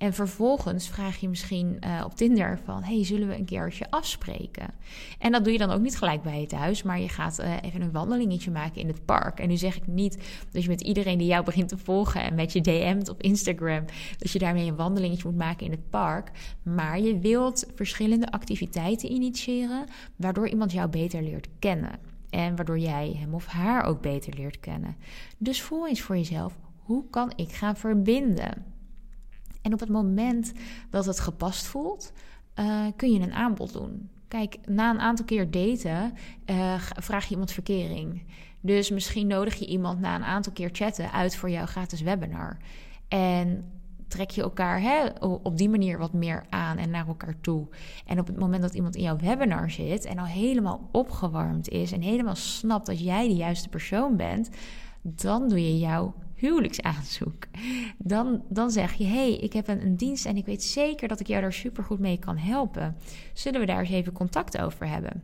En 0.04 0.12
vervolgens 0.12 0.88
vraag 0.88 1.16
je 1.16 1.28
misschien 1.28 1.76
uh, 1.84 2.02
op 2.04 2.14
Tinder 2.14 2.58
van... 2.64 2.82
hey, 2.82 3.04
zullen 3.04 3.28
we 3.28 3.38
een 3.38 3.44
keertje 3.44 3.90
afspreken? 3.90 4.74
En 5.18 5.32
dat 5.32 5.44
doe 5.44 5.52
je 5.52 5.58
dan 5.58 5.70
ook 5.70 5.80
niet 5.80 5.98
gelijk 5.98 6.22
bij 6.22 6.40
het 6.40 6.52
huis... 6.52 6.82
maar 6.82 7.00
je 7.00 7.08
gaat 7.08 7.40
uh, 7.40 7.52
even 7.62 7.80
een 7.80 7.92
wandelingetje 7.92 8.50
maken 8.50 8.80
in 8.80 8.88
het 8.88 9.04
park. 9.04 9.40
En 9.40 9.48
nu 9.48 9.56
zeg 9.56 9.76
ik 9.76 9.86
niet 9.86 10.18
dat 10.50 10.62
je 10.62 10.68
met 10.68 10.80
iedereen 10.80 11.18
die 11.18 11.26
jou 11.26 11.44
begint 11.44 11.68
te 11.68 11.78
volgen... 11.78 12.22
en 12.22 12.34
met 12.34 12.52
je 12.52 12.60
DM't 12.60 13.08
op 13.08 13.22
Instagram... 13.22 13.84
dat 14.18 14.30
je 14.30 14.38
daarmee 14.38 14.68
een 14.68 14.76
wandelingetje 14.76 15.28
moet 15.28 15.38
maken 15.38 15.66
in 15.66 15.72
het 15.72 15.90
park. 15.90 16.30
Maar 16.62 17.00
je 17.00 17.18
wilt 17.18 17.66
verschillende 17.74 18.30
activiteiten 18.30 19.12
initiëren... 19.12 19.84
waardoor 20.16 20.48
iemand 20.48 20.72
jou 20.72 20.88
beter 20.88 21.22
leert 21.22 21.48
kennen. 21.58 21.98
En 22.30 22.56
waardoor 22.56 22.78
jij 22.78 23.16
hem 23.18 23.34
of 23.34 23.46
haar 23.46 23.84
ook 23.84 24.00
beter 24.00 24.34
leert 24.34 24.60
kennen. 24.60 24.96
Dus 25.38 25.62
voel 25.62 25.88
eens 25.88 26.00
voor 26.00 26.16
jezelf... 26.16 26.58
hoe 26.76 27.04
kan 27.10 27.32
ik 27.36 27.52
gaan 27.52 27.76
verbinden? 27.76 28.73
En 29.64 29.72
op 29.72 29.80
het 29.80 29.88
moment 29.88 30.52
dat 30.90 31.06
het 31.06 31.20
gepast 31.20 31.66
voelt, 31.66 32.12
uh, 32.58 32.86
kun 32.96 33.12
je 33.12 33.20
een 33.20 33.32
aanbod 33.32 33.72
doen. 33.72 34.08
Kijk, 34.28 34.56
na 34.66 34.90
een 34.90 35.00
aantal 35.00 35.24
keer 35.24 35.50
daten 35.50 36.12
uh, 36.46 36.74
vraag 36.78 37.24
je 37.24 37.30
iemand 37.30 37.52
verkering. 37.52 38.22
Dus 38.60 38.90
misschien 38.90 39.26
nodig 39.26 39.54
je 39.54 39.66
iemand 39.66 40.00
na 40.00 40.14
een 40.14 40.24
aantal 40.24 40.52
keer 40.52 40.68
chatten 40.72 41.12
uit 41.12 41.36
voor 41.36 41.50
jouw 41.50 41.66
gratis 41.66 42.00
webinar. 42.00 42.56
En 43.08 43.64
trek 44.08 44.30
je 44.30 44.42
elkaar 44.42 44.80
hè, 44.80 45.08
op 45.20 45.58
die 45.58 45.68
manier 45.68 45.98
wat 45.98 46.12
meer 46.12 46.44
aan 46.48 46.76
en 46.76 46.90
naar 46.90 47.06
elkaar 47.06 47.40
toe. 47.40 47.66
En 48.06 48.18
op 48.18 48.26
het 48.26 48.38
moment 48.38 48.62
dat 48.62 48.74
iemand 48.74 48.96
in 48.96 49.02
jouw 49.02 49.16
webinar 49.16 49.70
zit 49.70 50.04
en 50.04 50.18
al 50.18 50.24
helemaal 50.24 50.88
opgewarmd 50.92 51.68
is 51.68 51.92
en 51.92 52.00
helemaal 52.00 52.36
snapt 52.36 52.86
dat 52.86 53.00
jij 53.00 53.28
de 53.28 53.34
juiste 53.34 53.68
persoon 53.68 54.16
bent, 54.16 54.50
dan 55.02 55.48
doe 55.48 55.62
je 55.62 55.78
jouw 55.78 56.14
huwelijksaanzoek. 56.34 57.46
Dan, 57.98 58.42
dan 58.48 58.70
zeg 58.70 58.92
je: 58.92 59.04
hey, 59.04 59.36
ik 59.36 59.52
heb 59.52 59.68
een, 59.68 59.96
dienst 59.96 60.26
en 60.26 60.36
ik 60.36 60.46
weet 60.46 60.62
zeker 60.62 61.08
dat 61.08 61.20
ik 61.20 61.26
jou 61.26 61.40
daar 61.40 61.52
supergoed 61.52 61.98
mee 61.98 62.18
kan 62.18 62.36
helpen. 62.36 62.96
Zullen 63.32 63.60
we 63.60 63.66
daar 63.66 63.80
eens 63.80 63.90
even 63.90 64.12
contact 64.12 64.58
over 64.58 64.88
hebben? 64.88 65.22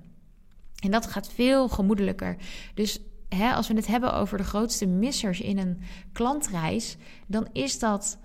En 0.83 0.91
dat 0.91 1.07
gaat 1.07 1.33
veel 1.33 1.69
gemoedelijker. 1.69 2.37
Dus 2.75 3.01
hè, 3.29 3.53
als 3.53 3.69
we 3.69 3.75
het 3.75 3.87
hebben 3.87 4.15
over 4.15 4.39
de 4.39 4.45
grootste 4.45 4.87
missers 4.87 5.41
in 5.41 5.59
een 5.59 5.81
klantreis, 6.13 6.97
dan 7.27 7.49
is 7.53 7.79
dat 7.79 8.19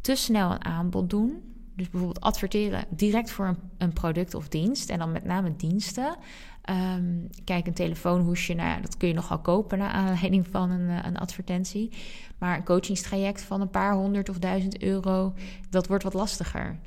te 0.00 0.14
snel 0.14 0.50
een 0.50 0.64
aanbod 0.64 1.10
doen. 1.10 1.53
Dus 1.76 1.90
bijvoorbeeld 1.90 2.24
adverteren 2.24 2.84
direct 2.88 3.30
voor 3.30 3.46
een, 3.46 3.58
een 3.78 3.92
product 3.92 4.34
of 4.34 4.48
dienst. 4.48 4.90
En 4.90 4.98
dan 4.98 5.12
met 5.12 5.24
name 5.24 5.56
diensten. 5.56 6.16
Ehm, 6.62 7.04
kijk, 7.44 7.66
een 7.66 7.74
telefoonhoesje, 7.74 8.54
nou 8.54 8.80
dat 8.82 8.96
kun 8.96 9.08
je 9.08 9.14
nogal 9.14 9.38
kopen 9.38 9.78
naar 9.78 9.90
aanleiding 9.90 10.46
van 10.50 10.70
een, 10.70 10.88
eh, 10.88 11.04
een 11.06 11.18
advertentie. 11.18 11.90
Maar 12.38 12.56
een 12.56 12.64
coachingstraject 12.64 13.42
van 13.42 13.60
een 13.60 13.70
paar 13.70 13.94
honderd 13.94 14.28
of 14.28 14.38
duizend 14.38 14.82
euro, 14.82 15.34
dat 15.70 15.86
wordt 15.86 16.04
wat 16.04 16.14
lastiger. 16.14 16.78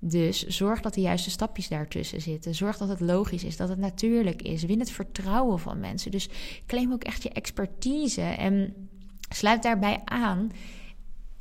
Dus 0.00 0.46
zorg 0.46 0.80
dat 0.80 0.94
de 0.94 1.00
juiste 1.00 1.30
stapjes 1.30 1.68
daartussen 1.68 2.20
zitten. 2.20 2.54
Zorg 2.54 2.76
dat 2.76 2.88
het 2.88 3.00
logisch 3.00 3.44
is, 3.44 3.56
dat 3.56 3.68
het 3.68 3.78
natuurlijk 3.78 4.42
is. 4.42 4.64
Win 4.64 4.78
het 4.78 4.90
vertrouwen 4.90 5.58
van 5.58 5.80
mensen. 5.80 6.10
Dus 6.10 6.28
claim 6.66 6.92
ook 6.92 7.04
echt 7.04 7.22
je 7.22 7.30
expertise 7.30 8.20
en 8.20 8.74
sluit 9.28 9.62
daarbij 9.62 10.00
aan 10.04 10.50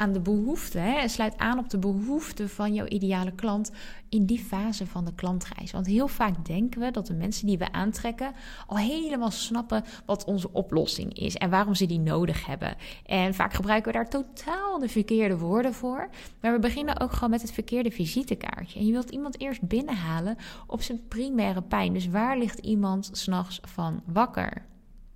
aan 0.01 0.11
de 0.11 0.19
behoefte. 0.19 0.77
Hè? 0.77 1.07
Sluit 1.07 1.37
aan 1.37 1.59
op 1.59 1.69
de 1.69 1.77
behoeften 1.77 2.49
van 2.49 2.73
jouw 2.73 2.85
ideale 2.85 3.31
klant 3.31 3.71
in 4.09 4.25
die 4.25 4.39
fase 4.39 4.87
van 4.87 5.05
de 5.05 5.13
klantreis. 5.13 5.71
Want 5.71 5.85
heel 5.85 6.07
vaak 6.07 6.45
denken 6.45 6.81
we 6.81 6.91
dat 6.91 7.07
de 7.07 7.13
mensen 7.13 7.47
die 7.47 7.57
we 7.57 7.71
aantrekken 7.71 8.31
al 8.67 8.77
helemaal 8.77 9.31
snappen 9.31 9.83
wat 10.05 10.25
onze 10.25 10.51
oplossing 10.51 11.13
is 11.13 11.35
en 11.35 11.49
waarom 11.49 11.75
ze 11.75 11.85
die 11.85 11.99
nodig 11.99 12.45
hebben. 12.45 12.75
En 13.05 13.33
vaak 13.33 13.53
gebruiken 13.53 13.91
we 13.91 13.97
daar 13.97 14.09
totaal 14.09 14.79
de 14.79 14.89
verkeerde 14.89 15.37
woorden 15.37 15.73
voor. 15.73 16.09
Maar 16.41 16.51
we 16.51 16.59
beginnen 16.59 16.99
ook 16.99 17.11
gewoon 17.11 17.29
met 17.29 17.41
het 17.41 17.51
verkeerde 17.51 17.91
visitekaartje. 17.91 18.79
En 18.79 18.85
je 18.85 18.91
wilt 18.91 19.09
iemand 19.09 19.39
eerst 19.39 19.67
binnenhalen 19.67 20.37
op 20.67 20.81
zijn 20.81 21.07
primaire 21.07 21.61
pijn. 21.61 21.93
Dus 21.93 22.07
waar 22.07 22.37
ligt 22.37 22.59
iemand 22.59 23.09
s'nachts 23.11 23.59
van 23.63 24.01
wakker? 24.05 24.69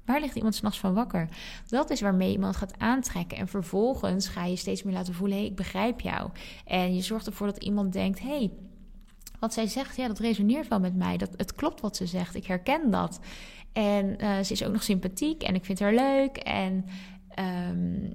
Waar 0.06 0.20
ligt 0.20 0.36
iemand 0.36 0.56
s'nachts 0.56 0.80
van 0.80 0.94
wakker? 0.94 1.28
Dat 1.68 1.90
is 1.90 2.02
waarmee 2.02 2.32
iemand 2.32 2.56
gaat 2.56 2.80
aantrekken. 2.80 3.38
En 3.38 3.48
vervolgens 3.48 4.28
ga 4.28 4.46
je 4.46 4.56
steeds 4.56 4.84
meer 4.84 4.94
laten 4.94 5.14
voelen: 5.14 5.38
hé, 5.38 5.44
ik 5.44 5.56
begrijp 5.56 6.02
jou. 6.02 6.30
En 6.66 6.96
je 6.96 7.02
zorgt 7.02 7.28
ervoor 7.28 7.48
dat 7.48 7.64
iemand 7.64 7.94
denkt: 7.94 8.20
hé, 8.20 8.28
hey, 8.28 8.52
wat 9.40 9.54
zij 9.54 9.68
zegt, 9.68 9.96
ja, 9.96 10.08
dat 10.08 10.20
resoneert 10.20 10.68
wel 10.68 10.80
met 10.80 10.96
mij. 10.96 11.18
Dat, 11.18 11.30
het 11.36 11.56
klopt 11.56 11.82
wat 11.82 11.96
ze 11.96 12.06
zegt. 12.06 12.36
Ik 12.36 12.46
herken 12.46 12.92
dat. 12.92 13.20
En 13.74 14.24
uh, 14.24 14.40
ze 14.40 14.54
is 14.54 14.64
ook 14.64 14.72
nog 14.72 14.84
sympathiek 14.84 15.44
en 15.44 15.56
ik 15.56 15.66
vind 15.66 15.80
haar 15.80 15.94
leuk. 15.94 16.38
En 16.38 16.86
um, 17.70 18.14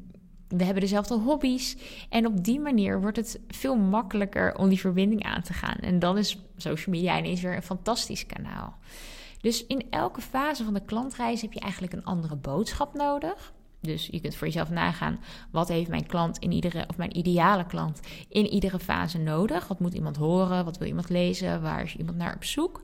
we 0.49 0.65
hebben 0.65 0.83
dezelfde 0.83 1.15
hobby's. 1.15 1.77
En 2.09 2.27
op 2.27 2.45
die 2.45 2.61
manier 2.61 3.01
wordt 3.01 3.17
het 3.17 3.41
veel 3.49 3.77
makkelijker 3.77 4.57
om 4.57 4.69
die 4.69 4.81
verbinding 4.81 5.25
aan 5.25 5.43
te 5.43 5.53
gaan. 5.53 5.77
En 5.81 5.99
dan 5.99 6.19
is 6.19 6.39
social 6.57 6.95
media 6.95 7.19
ineens 7.19 7.41
weer 7.41 7.57
een 7.57 7.63
fantastisch 7.63 8.27
kanaal. 8.27 8.79
Dus 9.41 9.67
in 9.67 9.87
elke 9.91 10.21
fase 10.21 10.65
van 10.65 10.75
de 10.75 10.85
klantreis 10.85 11.41
heb 11.41 11.53
je 11.53 11.61
eigenlijk 11.61 11.93
een 11.93 12.05
andere 12.05 12.37
boodschap 12.37 12.95
nodig. 12.95 13.53
Dus 13.81 14.07
je 14.07 14.21
kunt 14.21 14.35
voor 14.35 14.47
jezelf 14.47 14.71
nagaan, 14.71 15.21
wat 15.51 15.69
heeft 15.69 15.91
mijn 15.91 16.07
klant 16.07 16.39
in 16.39 16.53
iedere, 16.53 16.85
of 16.89 16.97
mijn 16.97 17.17
ideale 17.17 17.67
klant 17.67 18.01
in 18.29 18.47
iedere 18.47 18.79
fase 18.79 19.19
nodig? 19.19 19.69
Wat 19.69 19.81
moet 19.81 19.95
iemand 19.95 20.17
horen? 20.17 20.65
Wat 20.65 20.79
wil 20.79 20.89
iemand 20.89 21.09
lezen? 21.09 21.63
Waar 21.63 21.83
is 21.83 21.97
iemand 21.97 22.17
naar 22.17 22.35
op 22.35 22.45
zoek? 22.45 22.83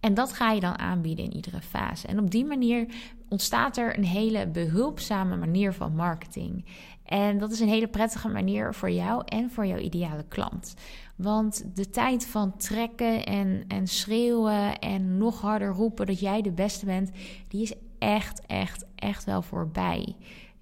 En 0.00 0.14
dat 0.14 0.32
ga 0.32 0.50
je 0.50 0.60
dan 0.60 0.78
aanbieden 0.78 1.24
in 1.24 1.34
iedere 1.34 1.60
fase. 1.60 2.06
En 2.06 2.18
op 2.18 2.30
die 2.30 2.44
manier 2.44 2.86
ontstaat 3.28 3.76
er 3.76 3.96
een 3.98 4.04
hele 4.04 4.46
behulpzame 4.46 5.36
manier 5.36 5.72
van 5.72 5.94
marketing. 5.94 6.64
En 7.04 7.38
dat 7.38 7.52
is 7.52 7.60
een 7.60 7.68
hele 7.68 7.88
prettige 7.88 8.28
manier 8.28 8.74
voor 8.74 8.90
jou 8.90 9.22
en 9.24 9.50
voor 9.50 9.66
jouw 9.66 9.78
ideale 9.78 10.24
klant. 10.28 10.74
Want 11.22 11.64
de 11.74 11.90
tijd 11.90 12.26
van 12.26 12.56
trekken 12.56 13.26
en, 13.26 13.64
en 13.68 13.86
schreeuwen 13.86 14.78
en 14.78 15.18
nog 15.18 15.40
harder 15.40 15.72
roepen 15.72 16.06
dat 16.06 16.20
jij 16.20 16.42
de 16.42 16.52
beste 16.52 16.84
bent, 16.84 17.10
die 17.48 17.62
is 17.62 17.72
echt, 17.98 18.46
echt, 18.46 18.84
echt 18.94 19.24
wel 19.24 19.42
voorbij. 19.42 20.16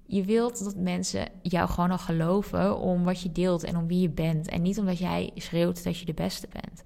Je 0.07 0.25
wilt 0.25 0.65
dat 0.65 0.77
mensen 0.77 1.29
jou 1.43 1.69
gewoon 1.69 1.91
al 1.91 1.99
geloven 1.99 2.79
om 2.79 3.05
wat 3.05 3.21
je 3.21 3.33
deelt 3.33 3.65
en 3.65 3.77
om 3.77 3.87
wie 3.87 4.01
je 4.01 4.11
bent. 4.11 4.49
En 4.49 4.63
niet 4.63 4.79
omdat 4.79 4.99
jij 4.99 5.31
schreeuwt 5.35 5.85
dat 5.85 5.99
je 5.99 6.07
de 6.07 6.15
beste 6.15 6.49
bent. 6.53 6.83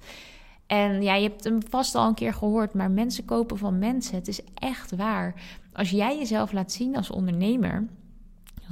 En 0.67 1.03
ja, 1.03 1.15
je 1.15 1.29
hebt 1.29 1.45
hem 1.45 1.59
vast 1.69 1.95
al 1.95 2.09
een 2.09 2.15
keer 2.15 2.35
gehoord, 2.35 2.75
maar 2.75 2.91
mensen 2.91 3.25
kopen 3.25 3.59
van 3.59 3.79
mensen. 3.79 4.15
Het 4.15 4.29
is 4.29 4.41
echt 4.55 4.97
waar. 4.97 5.35
Als 5.73 5.91
jij 5.91 6.19
jezelf 6.19 6.53
laat 6.53 6.73
zien 6.73 6.97
als 6.97 7.11
ondernemer, 7.11 7.87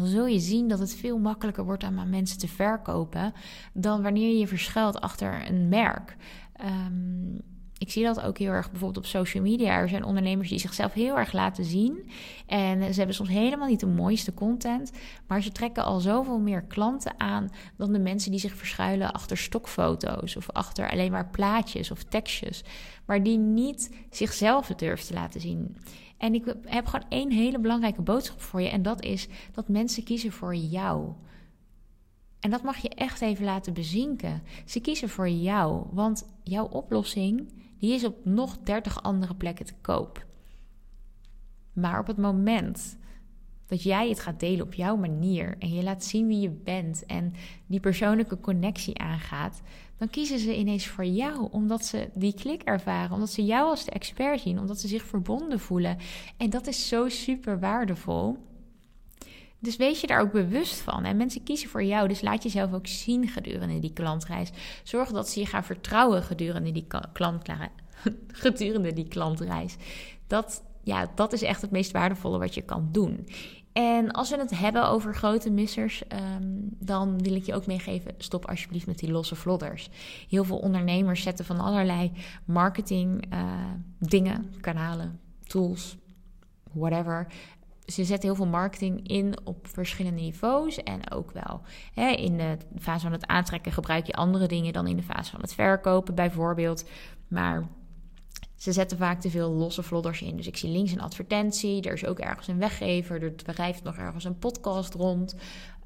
dan 0.01 0.09
zul 0.09 0.27
je 0.27 0.39
zien 0.39 0.69
dat 0.69 0.79
het 0.79 0.95
veel 0.95 1.19
makkelijker 1.19 1.65
wordt 1.65 1.85
om 1.85 1.99
aan 1.99 2.11
mensen 2.11 2.39
te 2.39 2.49
verkopen 2.49 3.33
dan 3.73 4.03
wanneer 4.03 4.29
je 4.29 4.39
je 4.39 4.47
verschuilt 4.47 5.01
achter 5.01 5.47
een 5.49 5.69
merk. 5.69 6.17
Um, 6.65 7.41
ik 7.81 7.91
zie 7.91 8.05
dat 8.05 8.21
ook 8.21 8.39
heel 8.39 8.51
erg 8.51 8.71
bijvoorbeeld 8.71 9.05
op 9.05 9.11
social 9.11 9.43
media. 9.43 9.79
Er 9.79 9.89
zijn 9.89 10.05
ondernemers 10.05 10.49
die 10.49 10.59
zichzelf 10.59 10.93
heel 10.93 11.19
erg 11.19 11.33
laten 11.33 11.65
zien. 11.65 12.11
En 12.47 12.93
ze 12.93 12.99
hebben 12.99 13.17
soms 13.17 13.29
helemaal 13.29 13.69
niet 13.69 13.81
de 13.81 13.87
mooiste 13.87 14.35
content. 14.35 14.93
Maar 15.27 15.43
ze 15.43 15.53
trekken 15.53 15.85
al 15.85 16.01
zoveel 16.01 16.39
meer 16.39 16.63
klanten 16.63 17.21
aan 17.21 17.51
dan 17.77 17.93
de 17.93 17.99
mensen 17.99 18.31
die 18.31 18.41
zich 18.41 18.55
verschuilen 18.55 19.13
achter 19.13 19.37
stokfoto's. 19.37 20.37
Of 20.37 20.51
achter 20.51 20.91
alleen 20.91 21.13
maar 21.13 21.31
plaatjes 21.31 21.91
of 21.91 22.05
tekstjes. 22.05 22.65
Maar 23.05 23.23
die 23.23 23.39
niet 23.39 23.95
zichzelf 24.11 24.67
durven 24.67 25.07
te 25.07 25.15
laten 25.15 25.41
zien. 25.41 25.77
En 26.21 26.35
ik 26.35 26.55
heb 26.65 26.87
gewoon 26.87 27.07
één 27.09 27.31
hele 27.31 27.59
belangrijke 27.59 28.03
boodschap 28.03 28.41
voor 28.41 28.61
je. 28.61 28.69
En 28.69 28.83
dat 28.83 29.03
is 29.03 29.29
dat 29.53 29.69
mensen 29.69 30.05
kiezen 30.05 30.33
voor 30.33 30.55
jou. 30.55 31.13
En 32.41 32.51
dat 32.51 32.63
mag 32.63 32.77
je 32.77 32.89
echt 32.89 33.21
even 33.21 33.45
laten 33.45 33.73
bezinken. 33.73 34.43
Ze 34.65 34.81
kiezen 34.81 35.09
voor 35.09 35.29
jou, 35.29 35.87
want 35.91 36.27
jouw 36.43 36.67
oplossing 36.67 37.53
die 37.79 37.95
is 37.95 38.05
op 38.05 38.25
nog 38.25 38.59
30 38.59 39.03
andere 39.03 39.35
plekken 39.35 39.65
te 39.65 39.75
koop. 39.81 40.27
Maar 41.73 42.01
op 42.01 42.07
het 42.07 42.17
moment 42.17 42.99
dat 43.67 43.83
jij 43.83 44.09
het 44.09 44.21
gaat 44.21 44.41
delen 44.41 44.67
op 44.67 44.75
jouw 44.75 44.97
manier 44.97 45.57
en 45.59 45.73
je 45.73 45.83
laat 45.83 46.05
zien 46.05 46.27
wie 46.27 46.41
je 46.41 46.51
bent 46.51 47.07
en 47.07 47.33
die 47.67 47.81
persoonlijke 47.81 48.41
connectie 48.41 48.99
aangaat, 48.99 49.63
dan 50.01 50.11
kiezen 50.11 50.39
ze 50.39 50.57
ineens 50.57 50.87
voor 50.87 51.05
jou 51.05 51.49
omdat 51.51 51.85
ze 51.85 52.09
die 52.15 52.35
klik 52.35 52.63
ervaren, 52.63 53.13
omdat 53.13 53.31
ze 53.31 53.45
jou 53.45 53.69
als 53.69 53.85
de 53.85 53.91
expert 53.91 54.41
zien, 54.41 54.59
omdat 54.59 54.81
ze 54.81 54.89
zich 54.89 55.05
verbonden 55.05 55.61
voelen. 55.61 55.99
En 56.37 56.51
dat 56.51 56.67
is 56.67 56.89
zo 56.89 57.09
super 57.09 57.59
waardevol. 57.59 58.37
Dus 59.59 59.77
wees 59.77 60.01
je 60.01 60.07
daar 60.07 60.21
ook 60.21 60.33
bewust 60.33 60.75
van. 60.75 61.05
En 61.05 61.17
mensen 61.17 61.43
kiezen 61.43 61.69
voor 61.69 61.83
jou, 61.83 62.09
dus 62.09 62.21
laat 62.21 62.43
jezelf 62.43 62.73
ook 62.73 62.87
zien 62.87 63.29
gedurende 63.29 63.79
die 63.79 63.93
klantreis. 63.93 64.51
Zorg 64.83 65.11
dat 65.11 65.29
ze 65.29 65.41
je 65.41 65.47
gaan 65.47 65.65
vertrouwen 65.65 66.23
gedurende 66.23 66.85
gedurende 68.29 68.93
die 68.93 69.09
klantreis. 69.09 69.77
Dat, 70.27 70.63
ja, 70.83 71.11
dat 71.15 71.33
is 71.33 71.43
echt 71.43 71.63
het 71.63 71.71
meest 71.71 71.91
waardevolle 71.91 72.39
wat 72.39 72.55
je 72.55 72.63
kan 72.63 72.89
doen. 72.93 73.27
En 73.73 74.11
als 74.11 74.31
we 74.31 74.37
het 74.37 74.59
hebben 74.59 74.89
over 74.89 75.15
grote 75.15 75.51
missers, 75.51 76.07
ehm, 76.09 76.59
dan 76.79 77.23
wil 77.23 77.35
ik 77.35 77.45
je 77.45 77.55
ook 77.55 77.67
meegeven: 77.67 78.15
stop 78.19 78.47
alsjeblieft 78.47 78.87
met 78.87 78.99
die 78.99 79.11
losse 79.11 79.35
vlodders. 79.35 79.91
Heel 80.29 80.45
veel 80.45 80.59
ondernemers 80.59 81.23
zetten 81.23 81.45
van 81.45 81.61
allerlei 81.61 82.13
marketing 82.45 83.35
uh, 83.35 83.43
dingen, 83.99 84.55
kanalen, 84.61 85.21
tools, 85.47 85.97
whatever 86.73 87.27
ze 87.91 88.05
zetten 88.05 88.29
heel 88.29 88.37
veel 88.37 88.47
marketing 88.47 89.09
in 89.09 89.35
op 89.45 89.67
verschillende 89.67 90.21
niveaus. 90.21 90.83
En 90.83 91.11
ook 91.11 91.31
wel 91.31 91.61
hè, 91.95 92.11
in 92.11 92.37
de 92.37 92.57
fase 92.79 93.03
van 93.03 93.13
het 93.13 93.27
aantrekken 93.27 93.73
gebruik 93.73 94.07
je 94.07 94.13
andere 94.13 94.47
dingen 94.47 94.73
dan 94.73 94.87
in 94.87 94.97
de 94.97 95.03
fase 95.03 95.31
van 95.31 95.41
het 95.41 95.55
verkopen, 95.55 96.15
bijvoorbeeld. 96.15 96.89
Maar 97.29 97.69
ze 98.61 98.73
zetten 98.73 98.99
vaak 98.99 99.21
te 99.21 99.31
veel 99.31 99.51
losse 99.51 99.83
vlodders 99.83 100.23
in. 100.23 100.37
Dus 100.37 100.47
ik 100.47 100.57
zie 100.57 100.71
links 100.71 100.93
een 100.93 101.01
advertentie. 101.01 101.83
Er 101.83 101.93
is 101.93 102.07
ook 102.07 102.19
ergens 102.19 102.49
een 102.49 102.59
weggever. 102.59 103.23
Er 103.23 103.35
drijft 103.37 103.83
nog 103.83 103.97
ergens 103.97 104.25
een 104.25 104.39
podcast 104.39 104.95
rond. 104.95 105.35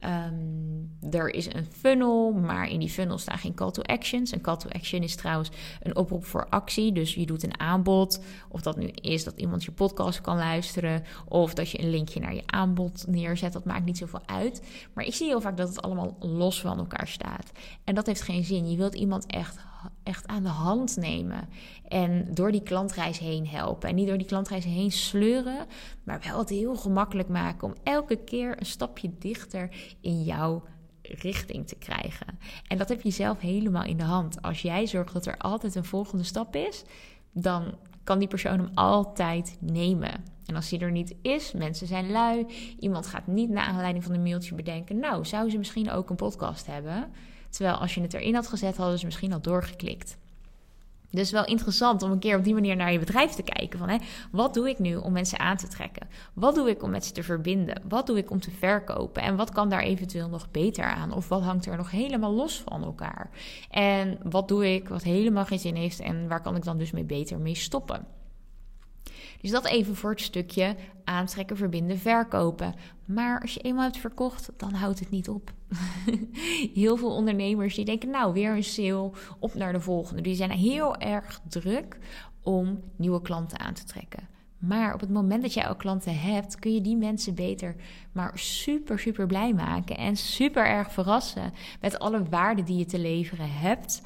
Um, 0.01 0.97
er 1.11 1.35
is 1.35 1.47
een 1.47 1.67
funnel, 1.73 2.33
maar 2.33 2.69
in 2.69 2.79
die 2.79 2.91
funnel 2.91 3.19
staan 3.19 3.39
geen 3.39 3.55
call 3.55 3.71
to 3.71 3.83
actions. 3.83 4.33
Een 4.33 4.41
call 4.41 4.57
to 4.57 4.69
action 4.69 5.03
is 5.03 5.17
trouwens 5.17 5.51
een 5.83 5.97
oproep 5.97 6.25
voor 6.25 6.49
actie. 6.49 6.93
Dus 6.93 7.15
je 7.15 7.27
doet 7.27 7.43
een 7.43 7.61
aanbod. 7.61 8.21
Of 8.49 8.63
dat 8.63 8.77
nu 8.77 8.87
is 8.87 9.25
dat 9.25 9.39
iemand 9.39 9.65
je 9.65 9.73
podcast 9.73 10.21
kan 10.21 10.37
luisteren. 10.37 11.03
Of 11.29 11.55
dat 11.55 11.71
je 11.71 11.81
een 11.81 11.91
linkje 11.91 12.21
naar 12.21 12.35
je 12.35 12.47
aanbod 12.47 13.05
neerzet. 13.09 13.53
Dat 13.53 13.65
maakt 13.65 13.85
niet 13.85 13.99
zoveel 13.99 14.23
uit. 14.27 14.63
Maar 14.95 15.05
ik 15.05 15.15
zie 15.15 15.27
heel 15.27 15.41
vaak 15.41 15.57
dat 15.57 15.69
het 15.69 15.83
allemaal 15.83 16.17
los 16.19 16.61
van 16.61 16.79
elkaar 16.79 17.09
staat. 17.09 17.53
En 17.85 17.95
dat 17.95 18.07
heeft 18.07 18.23
geen 18.23 18.45
zin. 18.45 18.71
Je 18.71 18.77
wilt 18.77 18.95
iemand 18.95 19.27
echt 19.27 19.59
echt 20.05 20.27
aan 20.27 20.43
de 20.43 20.49
hand 20.49 20.97
nemen. 20.97 21.49
En 21.89 22.35
door 22.35 22.53
die 22.53 22.63
klantreis 22.63 23.19
heen 23.19 23.47
helpen. 23.47 23.89
En 23.89 23.95
niet 23.95 24.07
door 24.09 24.19
die 24.19 24.27
klantreis 24.27 24.65
heen 24.65 24.93
sleuren, 24.93 25.67
maar 26.05 26.21
wel 26.25 26.39
het 26.39 26.49
heel 26.49 26.77
gemakkelijk 26.77 27.29
maken 27.29 27.69
om 27.69 27.75
elke 27.83 28.17
keer 28.17 28.59
een 28.59 28.67
stapje 28.67 29.11
dichter 29.19 29.97
in 30.01 30.23
jouw 30.23 30.63
richting 31.03 31.67
te 31.67 31.77
krijgen. 31.77 32.39
En 32.69 32.79
dat 32.79 32.89
heb 32.89 33.03
je 33.03 33.11
zelf 33.11 33.41
helemaal 33.41 33.85
in 33.85 33.97
de 33.97 34.03
hand. 34.03 34.43
Als 34.43 34.63
jij 34.63 34.87
zorgt 34.87 35.13
dat 35.13 35.27
er 35.27 35.37
altijd 35.37 35.75
een 35.75 35.85
volgende 35.85 36.25
stap 36.25 36.57
is, 36.57 36.85
dan 37.33 37.75
kan 38.05 38.19
die 38.19 38.29
persoon 38.29 38.59
hem 38.59 38.71
altijd 38.75 39.57
nemen. 39.61 40.25
En 40.47 40.57
als 40.57 40.69
die 40.69 40.79
er 40.79 40.91
niet 40.91 41.15
is, 41.23 41.53
mensen 41.53 41.87
zijn 41.87 42.11
lui, 42.11 42.47
iemand 42.79 43.07
gaat 43.07 43.27
niet 43.27 43.51
naar 43.51 43.65
aanleiding 43.65 44.05
van 44.05 44.15
een 44.15 44.23
mailtje 44.23 44.55
bedenken, 44.55 44.99
nou, 44.99 45.25
zou 45.25 45.51
ze 45.51 45.59
misschien 45.59 45.91
ook 45.91 46.11
een 46.11 46.17
podcast 46.17 46.67
hebben? 46.67 47.11
Terwijl 47.55 47.77
als 47.77 47.95
je 47.95 48.01
het 48.01 48.15
erin 48.15 48.35
had 48.35 48.49
gezet, 48.49 48.77
hadden 48.77 48.99
ze 48.99 49.05
misschien 49.05 49.33
al 49.33 49.41
doorgeklikt. 49.41 50.17
Dus 51.11 51.31
wel 51.31 51.45
interessant 51.45 52.03
om 52.03 52.11
een 52.11 52.19
keer 52.19 52.37
op 52.37 52.45
die 52.45 52.55
manier 52.55 52.77
naar 52.77 52.93
je 52.93 52.99
bedrijf 52.99 53.33
te 53.33 53.43
kijken. 53.43 53.79
Van, 53.79 53.89
hè, 53.89 53.97
wat 54.31 54.55
doe 54.55 54.69
ik 54.69 54.79
nu 54.79 54.97
om 54.97 55.13
mensen 55.13 55.39
aan 55.39 55.57
te 55.57 55.69
trekken? 55.69 56.09
Wat 56.33 56.55
doe 56.55 56.71
ik 56.71 56.83
om 56.83 56.91
met 56.91 57.05
ze 57.05 57.13
te 57.13 57.23
verbinden? 57.23 57.83
Wat 57.89 58.07
doe 58.07 58.19
ik 58.19 58.31
om 58.31 58.41
te 58.41 58.51
verkopen? 58.51 59.23
En 59.23 59.37
wat 59.37 59.51
kan 59.51 59.69
daar 59.69 59.83
eventueel 59.83 60.29
nog 60.29 60.51
beter 60.51 60.85
aan? 60.85 61.13
Of 61.13 61.29
wat 61.29 61.43
hangt 61.43 61.67
er 61.67 61.77
nog 61.77 61.91
helemaal 61.91 62.33
los 62.33 62.63
van 62.69 62.85
elkaar? 62.85 63.31
En 63.71 64.19
wat 64.23 64.49
doe 64.49 64.75
ik 64.75 64.89
wat 64.89 65.03
helemaal 65.03 65.45
geen 65.45 65.59
zin 65.59 65.75
heeft? 65.75 66.01
En 66.01 66.29
waar 66.29 66.43
kan 66.43 66.57
ik 66.57 66.65
dan 66.65 66.79
dus 66.79 66.91
mee 66.91 67.05
beter 67.05 67.39
mee 67.39 67.55
stoppen? 67.55 68.07
Dus 69.45 69.53
dat 69.53 69.67
even 69.67 69.97
voor 69.97 70.11
het 70.11 70.21
stukje 70.21 70.77
aantrekken, 71.05 71.57
verbinden, 71.57 71.99
verkopen. 71.99 72.75
Maar 73.05 73.41
als 73.41 73.55
je 73.55 73.61
eenmaal 73.61 73.83
hebt 73.83 73.97
verkocht, 73.97 74.51
dan 74.57 74.73
houdt 74.73 74.99
het 74.99 75.11
niet 75.11 75.29
op. 75.29 75.53
heel 76.75 76.97
veel 76.97 77.15
ondernemers 77.15 77.75
die 77.75 77.85
denken, 77.85 78.11
nou 78.11 78.33
weer 78.33 78.51
een 78.51 78.65
sale, 78.65 79.11
op 79.39 79.55
naar 79.55 79.73
de 79.73 79.81
volgende. 79.81 80.23
Die 80.23 80.35
zijn 80.35 80.51
heel 80.51 80.97
erg 80.97 81.41
druk 81.49 81.99
om 82.43 82.81
nieuwe 82.97 83.23
klanten 83.23 83.59
aan 83.59 83.75
te 83.75 83.85
trekken. 83.85 84.29
Maar 84.59 84.95
op 84.95 85.01
het 85.01 85.11
moment 85.11 85.43
dat 85.43 85.55
jij 85.55 85.67
al 85.67 85.77
klanten 85.77 86.21
hebt, 86.21 86.59
kun 86.59 86.75
je 86.75 86.81
die 86.81 86.97
mensen 86.97 87.35
beter 87.35 87.77
maar 88.13 88.39
super, 88.39 88.99
super 88.99 89.27
blij 89.27 89.53
maken. 89.53 89.97
En 89.97 90.17
super 90.17 90.67
erg 90.67 90.93
verrassen 90.93 91.53
met 91.81 91.99
alle 91.99 92.23
waarde 92.29 92.63
die 92.63 92.77
je 92.77 92.87
te 92.87 92.99
leveren 92.99 93.51
hebt. 93.51 94.03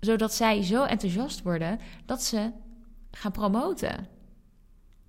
Zodat 0.00 0.34
zij 0.34 0.62
zo 0.62 0.84
enthousiast 0.84 1.42
worden 1.42 1.78
dat 2.04 2.22
ze 2.22 2.50
gaan 3.10 3.32
promoten. 3.32 4.16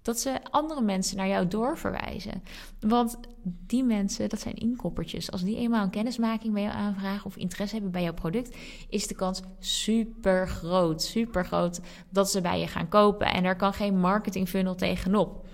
Dat 0.09 0.19
ze 0.19 0.39
andere 0.49 0.81
mensen 0.81 1.17
naar 1.17 1.27
jou 1.27 1.47
doorverwijzen. 1.47 2.43
Want 2.79 3.19
die 3.43 3.83
mensen, 3.83 4.29
dat 4.29 4.39
zijn 4.39 4.55
inkoppertjes. 4.55 5.31
Als 5.31 5.43
die 5.43 5.57
eenmaal 5.57 5.83
een 5.83 5.89
kennismaking 5.89 6.53
bij 6.53 6.61
jou 6.61 6.75
aanvragen 6.75 7.25
of 7.25 7.37
interesse 7.37 7.73
hebben 7.73 7.91
bij 7.91 8.03
jouw 8.03 8.13
product, 8.13 8.57
is 8.89 9.07
de 9.07 9.15
kans 9.15 9.41
super 9.59 10.47
groot, 10.47 11.01
super 11.01 11.45
groot 11.45 11.79
dat 12.09 12.31
ze 12.31 12.41
bij 12.41 12.59
je 12.59 12.67
gaan 12.67 12.89
kopen. 12.89 13.27
En 13.27 13.43
er 13.43 13.55
kan 13.55 13.73
geen 13.73 13.99
marketing 13.99 14.49
funnel 14.49 14.75
tegenop. 14.75 15.45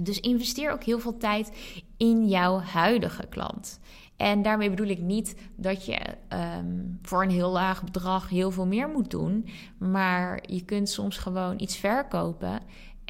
Dus 0.00 0.20
investeer 0.20 0.72
ook 0.72 0.84
heel 0.84 1.00
veel 1.00 1.16
tijd 1.16 1.52
in 1.96 2.28
jouw 2.28 2.58
huidige 2.58 3.26
klant. 3.26 3.80
En 4.16 4.42
daarmee 4.42 4.70
bedoel 4.70 4.86
ik 4.86 5.00
niet 5.00 5.34
dat 5.56 5.86
je 5.86 5.98
ehm, 6.28 6.76
voor 7.02 7.22
een 7.22 7.30
heel 7.30 7.50
laag 7.50 7.84
bedrag 7.84 8.28
heel 8.28 8.50
veel 8.50 8.66
meer 8.66 8.88
moet 8.88 9.10
doen. 9.10 9.48
Maar 9.78 10.42
je 10.46 10.64
kunt 10.64 10.88
soms 10.88 11.18
gewoon 11.18 11.60
iets 11.60 11.76
verkopen 11.76 12.60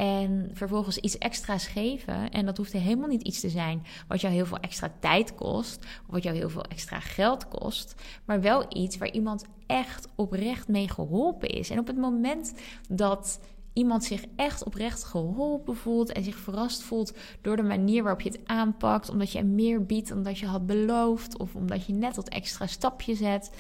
en 0.01 0.51
vervolgens 0.53 0.97
iets 0.97 1.19
extra's 1.19 1.67
geven. 1.67 2.31
En 2.31 2.47
dat 2.47 2.57
hoeft 2.57 2.73
helemaal 2.73 3.09
niet 3.09 3.23
iets 3.23 3.41
te 3.41 3.49
zijn 3.49 3.83
wat 4.09 4.21
jou 4.21 4.35
heel 4.35 4.47
veel 4.47 4.59
extra 4.59 4.93
tijd 5.01 5.35
kost. 5.35 5.77
Of 5.79 6.13
wat 6.13 6.23
jou 6.23 6.37
heel 6.37 6.51
veel 6.51 6.65
extra 6.65 7.01
geld 7.01 7.49
kost. 7.49 7.95
Maar 8.25 8.41
wel 8.41 8.65
iets 8.69 8.99
waar 8.99 9.13
iemand 9.13 9.45
echt 9.67 10.09
oprecht 10.15 10.69
mee 10.69 10.89
geholpen 10.89 11.49
is. 11.49 11.71
En 11.71 11.79
op 11.79 11.87
het 11.87 11.97
moment 11.97 12.55
dat 12.89 13.41
iemand 13.73 14.05
zich 14.05 14.25
echt 14.37 14.65
oprecht 14.65 15.05
geholpen 15.05 15.77
voelt 15.77 16.13
en 16.13 16.25
zich 16.25 16.37
verrast 16.37 16.83
voelt 16.83 17.13
door 17.41 17.57
de 17.57 17.63
manier 17.63 18.03
waarop 18.03 18.21
je 18.21 18.31
het 18.31 18.41
aanpakt, 18.45 19.11
omdat 19.11 19.33
je 19.33 19.45
meer 19.45 19.87
biedt 19.87 20.09
dan 20.09 20.23
dat 20.23 20.39
je 20.39 20.47
had 20.47 20.67
beloofd 20.67 21.39
of 21.39 21.55
omdat 21.55 21.87
je 21.87 21.93
net 21.93 22.15
dat 22.15 22.29
extra 22.29 22.67
stapje 22.67 23.15
zet. 23.15 23.51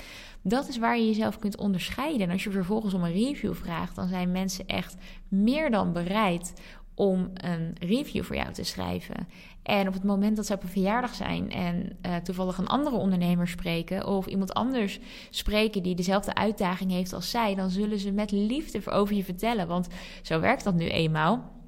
Dat 0.42 0.68
is 0.68 0.78
waar 0.78 0.98
je 0.98 1.06
jezelf 1.06 1.38
kunt 1.38 1.56
onderscheiden. 1.56 2.26
En 2.26 2.32
als 2.32 2.44
je 2.44 2.50
vervolgens 2.50 2.94
om 2.94 3.04
een 3.04 3.12
review 3.12 3.54
vraagt, 3.54 3.96
dan 3.96 4.08
zijn 4.08 4.32
mensen 4.32 4.66
echt 4.66 4.96
meer 5.28 5.70
dan 5.70 5.92
bereid 5.92 6.52
om 6.94 7.30
een 7.34 7.76
review 7.78 8.22
voor 8.22 8.36
jou 8.36 8.52
te 8.52 8.64
schrijven. 8.64 9.28
En 9.62 9.88
op 9.88 9.94
het 9.94 10.04
moment 10.04 10.36
dat 10.36 10.46
ze 10.46 10.54
op 10.54 10.62
een 10.62 10.68
verjaardag 10.68 11.14
zijn 11.14 11.50
en 11.50 11.96
uh, 12.06 12.16
toevallig 12.16 12.58
een 12.58 12.66
andere 12.66 12.96
ondernemer 12.96 13.48
spreken 13.48 14.06
of 14.06 14.26
iemand 14.26 14.54
anders 14.54 14.98
spreken 15.30 15.82
die 15.82 15.94
dezelfde 15.94 16.34
uitdaging 16.34 16.90
heeft 16.90 17.12
als 17.12 17.30
zij, 17.30 17.54
dan 17.54 17.70
zullen 17.70 17.98
ze 17.98 18.12
met 18.12 18.30
liefde 18.30 18.90
over 18.90 19.14
je 19.14 19.24
vertellen. 19.24 19.68
Want 19.68 19.88
zo 20.22 20.40
werkt 20.40 20.64
dat 20.64 20.74
nu 20.74 20.88
eenmaal. 20.88 21.59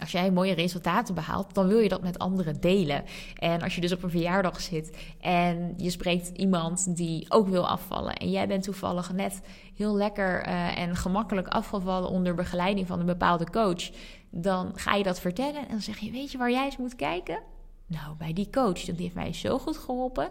Als 0.00 0.12
jij 0.12 0.30
mooie 0.30 0.54
resultaten 0.54 1.14
behaalt, 1.14 1.54
dan 1.54 1.66
wil 1.66 1.78
je 1.78 1.88
dat 1.88 2.02
met 2.02 2.18
anderen 2.18 2.60
delen. 2.60 3.04
En 3.38 3.62
als 3.62 3.74
je 3.74 3.80
dus 3.80 3.92
op 3.92 4.02
een 4.02 4.10
verjaardag 4.10 4.60
zit 4.60 4.96
en 5.20 5.74
je 5.76 5.90
spreekt 5.90 6.28
iemand 6.28 6.96
die 6.96 7.26
ook 7.28 7.48
wil 7.48 7.68
afvallen. 7.68 8.14
En 8.14 8.30
jij 8.30 8.46
bent 8.46 8.62
toevallig 8.62 9.12
net 9.12 9.40
heel 9.76 9.96
lekker 9.96 10.46
uh, 10.46 10.78
en 10.78 10.96
gemakkelijk 10.96 11.48
afgevallen 11.48 12.08
onder 12.08 12.34
begeleiding 12.34 12.86
van 12.86 13.00
een 13.00 13.06
bepaalde 13.06 13.50
coach 13.50 13.90
dan 14.30 14.72
ga 14.74 14.94
je 14.94 15.02
dat 15.02 15.20
vertellen 15.20 15.62
en 15.62 15.70
dan 15.70 15.80
zeg 15.80 15.98
je: 15.98 16.10
Weet 16.10 16.32
je 16.32 16.38
waar 16.38 16.50
jij 16.50 16.64
eens 16.64 16.76
moet 16.76 16.96
kijken? 16.96 17.42
Nou, 17.86 18.16
bij 18.16 18.32
die 18.32 18.50
coach. 18.50 18.80
Dat 18.84 18.96
heeft 18.96 19.14
mij 19.14 19.32
zo 19.32 19.58
goed 19.58 19.76
geholpen. 19.76 20.30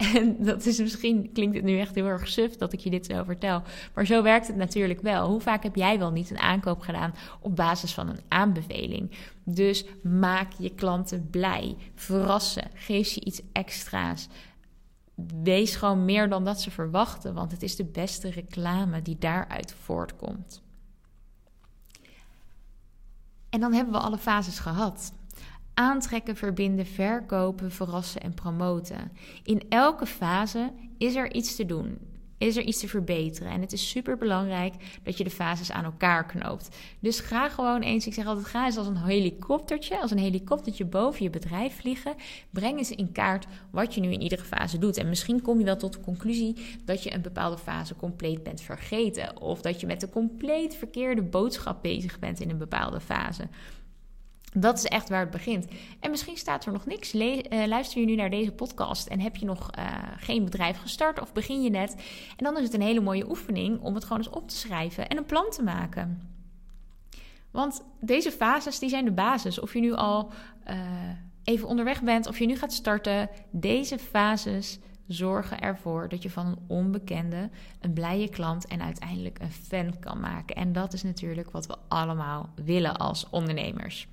En 0.14 0.36
dat 0.38 0.66
is 0.66 0.78
misschien, 0.78 1.32
klinkt 1.32 1.56
het 1.56 1.64
nu 1.64 1.78
echt 1.78 1.94
heel 1.94 2.06
erg 2.06 2.28
suf 2.28 2.56
dat 2.56 2.72
ik 2.72 2.80
je 2.80 2.90
dit 2.90 3.06
zo 3.06 3.24
vertel. 3.24 3.62
Maar 3.94 4.06
zo 4.06 4.22
werkt 4.22 4.46
het 4.46 4.56
natuurlijk 4.56 5.00
wel. 5.00 5.28
Hoe 5.28 5.40
vaak 5.40 5.62
heb 5.62 5.76
jij 5.76 5.98
wel 5.98 6.10
niet 6.10 6.30
een 6.30 6.38
aankoop 6.38 6.80
gedaan 6.80 7.14
op 7.40 7.56
basis 7.56 7.92
van 7.94 8.08
een 8.08 8.20
aanbeveling? 8.28 9.10
Dus 9.44 9.84
maak 10.02 10.52
je 10.58 10.70
klanten 10.70 11.28
blij. 11.30 11.76
Verrassen. 11.94 12.70
Geef 12.74 13.08
ze 13.08 13.24
iets 13.24 13.42
extra's. 13.52 14.28
Wees 15.42 15.76
gewoon 15.76 16.04
meer 16.04 16.28
dan 16.28 16.44
dat 16.44 16.60
ze 16.60 16.70
verwachten. 16.70 17.34
Want 17.34 17.50
het 17.50 17.62
is 17.62 17.76
de 17.76 17.84
beste 17.84 18.30
reclame 18.30 19.02
die 19.02 19.16
daaruit 19.18 19.74
voortkomt. 19.82 20.62
En 23.50 23.60
dan 23.60 23.72
hebben 23.72 23.92
we 23.94 24.00
alle 24.00 24.18
fases 24.18 24.58
gehad. 24.58 25.12
Aantrekken, 25.80 26.36
verbinden, 26.36 26.86
verkopen, 26.86 27.70
verrassen 27.70 28.20
en 28.20 28.34
promoten. 28.34 29.12
In 29.42 29.62
elke 29.68 30.06
fase 30.06 30.72
is 30.98 31.14
er 31.14 31.32
iets 31.32 31.56
te 31.56 31.66
doen 31.66 31.98
is 32.40 32.56
er 32.56 32.62
iets 32.62 32.80
te 32.80 32.88
verbeteren. 32.88 33.52
En 33.52 33.60
het 33.60 33.72
is 33.72 33.88
super 33.88 34.16
belangrijk 34.16 34.74
dat 35.02 35.18
je 35.18 35.24
de 35.24 35.30
fases 35.30 35.72
aan 35.72 35.84
elkaar 35.84 36.26
knoopt. 36.26 36.76
Dus 37.00 37.20
ga 37.20 37.48
gewoon 37.48 37.80
eens, 37.80 38.06
ik 38.06 38.14
zeg 38.14 38.26
altijd, 38.26 38.46
ga 38.46 38.66
eens 38.66 38.76
als 38.76 38.86
een 38.86 38.96
helikoptertje, 38.96 40.00
als 40.00 40.10
een 40.10 40.18
helikoptertje 40.18 40.84
boven 40.84 41.22
je 41.22 41.30
bedrijf 41.30 41.76
vliegen. 41.76 42.14
Breng 42.50 42.78
eens 42.78 42.90
in 42.90 43.12
kaart 43.12 43.46
wat 43.70 43.94
je 43.94 44.00
nu 44.00 44.12
in 44.12 44.20
iedere 44.20 44.44
fase 44.44 44.78
doet. 44.78 44.96
En 44.96 45.08
misschien 45.08 45.42
kom 45.42 45.58
je 45.58 45.64
wel 45.64 45.76
tot 45.76 45.92
de 45.92 46.00
conclusie 46.00 46.56
dat 46.84 47.02
je 47.02 47.14
een 47.14 47.22
bepaalde 47.22 47.58
fase 47.58 47.96
compleet 47.96 48.42
bent 48.42 48.60
vergeten. 48.60 49.40
Of 49.40 49.60
dat 49.60 49.80
je 49.80 49.86
met 49.86 50.00
de 50.00 50.08
compleet 50.08 50.74
verkeerde 50.74 51.22
boodschap 51.22 51.82
bezig 51.82 52.18
bent 52.18 52.40
in 52.40 52.50
een 52.50 52.58
bepaalde 52.58 53.00
fase. 53.00 53.48
Dat 54.52 54.78
is 54.78 54.84
echt 54.84 55.08
waar 55.08 55.20
het 55.20 55.30
begint. 55.30 55.66
En 56.00 56.10
misschien 56.10 56.36
staat 56.36 56.66
er 56.66 56.72
nog 56.72 56.86
niks. 56.86 57.12
Eh, 57.12 57.66
luister 57.66 58.00
je 58.00 58.06
nu 58.06 58.14
naar 58.14 58.30
deze 58.30 58.52
podcast 58.52 59.06
en 59.06 59.20
heb 59.20 59.36
je 59.36 59.46
nog 59.46 59.70
uh, 59.78 59.84
geen 60.16 60.44
bedrijf 60.44 60.78
gestart 60.78 61.20
of 61.20 61.32
begin 61.32 61.62
je 61.62 61.70
net. 61.70 61.94
En 62.36 62.44
dan 62.44 62.56
is 62.56 62.62
het 62.62 62.74
een 62.74 62.80
hele 62.80 63.00
mooie 63.00 63.28
oefening 63.28 63.80
om 63.80 63.94
het 63.94 64.04
gewoon 64.04 64.18
eens 64.18 64.30
op 64.30 64.48
te 64.48 64.56
schrijven 64.56 65.08
en 65.08 65.16
een 65.16 65.26
plan 65.26 65.50
te 65.50 65.62
maken. 65.62 66.28
Want 67.50 67.84
deze 68.00 68.30
fases 68.30 68.78
die 68.78 68.88
zijn 68.88 69.04
de 69.04 69.12
basis. 69.12 69.60
Of 69.60 69.74
je 69.74 69.80
nu 69.80 69.92
al 69.92 70.30
uh, 70.68 70.76
even 71.44 71.68
onderweg 71.68 72.02
bent 72.02 72.26
of 72.26 72.38
je 72.38 72.46
nu 72.46 72.56
gaat 72.56 72.72
starten. 72.72 73.30
Deze 73.50 73.98
fases 73.98 74.78
zorgen 75.06 75.60
ervoor 75.60 76.08
dat 76.08 76.22
je 76.22 76.30
van 76.30 76.46
een 76.46 76.58
onbekende 76.66 77.50
een 77.80 77.92
blije 77.92 78.28
klant 78.28 78.66
en 78.66 78.82
uiteindelijk 78.82 79.38
een 79.38 79.52
fan 79.52 79.98
kan 79.98 80.20
maken. 80.20 80.56
En 80.56 80.72
dat 80.72 80.92
is 80.92 81.02
natuurlijk 81.02 81.50
wat 81.50 81.66
we 81.66 81.76
allemaal 81.88 82.48
willen 82.64 82.96
als 82.96 83.26
ondernemers. 83.30 84.08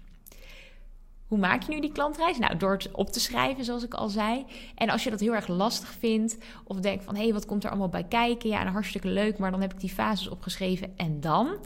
Hoe 1.28 1.38
maak 1.38 1.64
je 1.64 1.72
nu 1.74 1.80
die 1.80 1.92
klantreis? 1.92 2.38
Nou, 2.38 2.58
door 2.58 2.72
het 2.72 2.92
op 2.92 3.10
te 3.10 3.20
schrijven, 3.20 3.64
zoals 3.64 3.84
ik 3.84 3.94
al 3.94 4.10
zei. 4.10 4.46
En 4.76 4.90
als 4.90 5.04
je 5.04 5.10
dat 5.10 5.20
heel 5.20 5.36
erg 5.36 5.48
lastig 5.48 5.90
vindt, 6.00 6.38
of 6.64 6.80
denkt 6.80 7.04
van 7.04 7.16
hé, 7.16 7.24
hey, 7.24 7.34
wat 7.34 7.46
komt 7.46 7.64
er 7.64 7.70
allemaal 7.70 7.90
bij 7.90 8.04
kijken? 8.04 8.50
Ja, 8.50 8.72
hartstikke 8.72 9.08
leuk, 9.08 9.38
maar 9.38 9.52
dan 9.52 9.62
heb 9.62 9.74
ik 9.74 9.80
die 9.80 9.90
fases 9.90 10.28
opgeschreven 10.28 10.94
en 10.98 11.20
dan. 11.20 11.58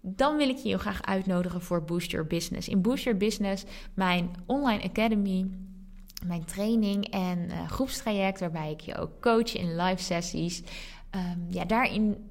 Dan 0.00 0.36
wil 0.36 0.48
ik 0.48 0.56
je 0.56 0.68
heel 0.68 0.78
graag 0.78 1.02
uitnodigen 1.02 1.62
voor 1.62 1.84
Boost 1.84 2.10
Your 2.10 2.26
Business. 2.26 2.68
In 2.68 2.80
Boost 2.80 3.04
Your 3.04 3.18
Business, 3.18 3.64
mijn 3.94 4.30
online 4.46 4.82
academy, 4.82 5.50
mijn 6.26 6.44
training 6.44 7.10
en 7.10 7.38
uh, 7.38 7.68
groepstraject, 7.68 8.40
waarbij 8.40 8.70
ik 8.70 8.80
je 8.80 8.96
ook 8.96 9.20
coach 9.20 9.54
in 9.54 9.76
live 9.76 10.02
sessies. 10.02 10.62
Um, 11.14 11.46
ja, 11.48 11.64
daarin 11.64 12.30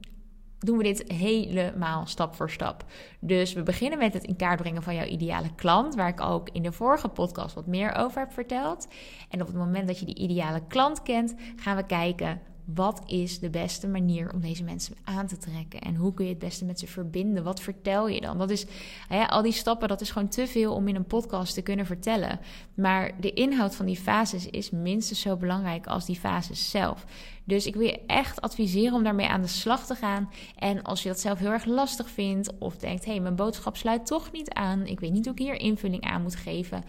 doen 0.65 0.77
we 0.77 0.83
dit 0.83 1.11
helemaal 1.11 2.07
stap 2.07 2.35
voor 2.35 2.49
stap. 2.49 2.85
Dus 3.19 3.53
we 3.53 3.63
beginnen 3.63 3.99
met 3.99 4.13
het 4.13 4.23
in 4.23 4.35
kaart 4.35 4.61
brengen 4.61 4.83
van 4.83 4.95
jouw 4.95 5.05
ideale 5.05 5.55
klant, 5.55 5.95
waar 5.95 6.07
ik 6.07 6.21
ook 6.21 6.49
in 6.51 6.63
de 6.63 6.71
vorige 6.71 7.07
podcast 7.07 7.55
wat 7.55 7.67
meer 7.67 7.95
over 7.95 8.19
heb 8.19 8.31
verteld. 8.31 8.87
En 9.29 9.41
op 9.41 9.47
het 9.47 9.55
moment 9.55 9.87
dat 9.87 9.99
je 9.99 10.05
die 10.05 10.17
ideale 10.17 10.61
klant 10.67 11.03
kent, 11.03 11.35
gaan 11.55 11.75
we 11.75 11.85
kijken 11.85 12.41
wat 12.65 13.01
is 13.05 13.39
de 13.39 13.49
beste 13.49 13.87
manier 13.87 14.33
om 14.33 14.41
deze 14.41 14.63
mensen 14.63 14.95
aan 15.03 15.27
te 15.27 15.37
trekken? 15.37 15.81
En 15.81 15.95
hoe 15.95 16.13
kun 16.13 16.25
je 16.25 16.31
het 16.31 16.39
beste 16.39 16.65
met 16.65 16.79
ze 16.79 16.87
verbinden? 16.87 17.43
Wat 17.43 17.61
vertel 17.61 18.07
je 18.07 18.21
dan? 18.21 18.37
Dat 18.37 18.49
is, 18.49 18.65
al 19.27 19.41
die 19.41 19.51
stappen, 19.51 19.87
dat 19.87 20.01
is 20.01 20.11
gewoon 20.11 20.27
te 20.27 20.47
veel 20.47 20.73
om 20.73 20.87
in 20.87 20.95
een 20.95 21.05
podcast 21.05 21.53
te 21.53 21.61
kunnen 21.61 21.85
vertellen. 21.85 22.39
Maar 22.73 23.11
de 23.19 23.33
inhoud 23.33 23.75
van 23.75 23.85
die 23.85 23.97
fases 23.97 24.49
is 24.49 24.69
minstens 24.69 25.21
zo 25.21 25.37
belangrijk 25.37 25.87
als 25.87 26.05
die 26.05 26.19
fases 26.19 26.69
zelf. 26.69 27.05
Dus 27.51 27.65
ik 27.65 27.75
wil 27.75 27.85
je 27.85 27.99
echt 28.07 28.41
adviseren 28.41 28.93
om 28.93 29.03
daarmee 29.03 29.27
aan 29.27 29.41
de 29.41 29.47
slag 29.47 29.85
te 29.85 29.95
gaan. 29.95 30.29
En 30.55 30.81
als 30.81 31.03
je 31.03 31.09
dat 31.09 31.19
zelf 31.19 31.39
heel 31.39 31.51
erg 31.51 31.65
lastig 31.65 32.09
vindt 32.09 32.51
of 32.59 32.77
denkt: 32.77 33.05
hé, 33.05 33.11
hey, 33.11 33.21
mijn 33.21 33.35
boodschap 33.35 33.77
sluit 33.77 34.05
toch 34.05 34.31
niet 34.31 34.49
aan, 34.49 34.85
ik 34.85 34.99
weet 34.99 35.11
niet 35.11 35.25
hoe 35.25 35.33
ik 35.33 35.39
hier 35.39 35.59
invulling 35.59 36.03
aan 36.03 36.21
moet 36.21 36.35
geven 36.35 36.83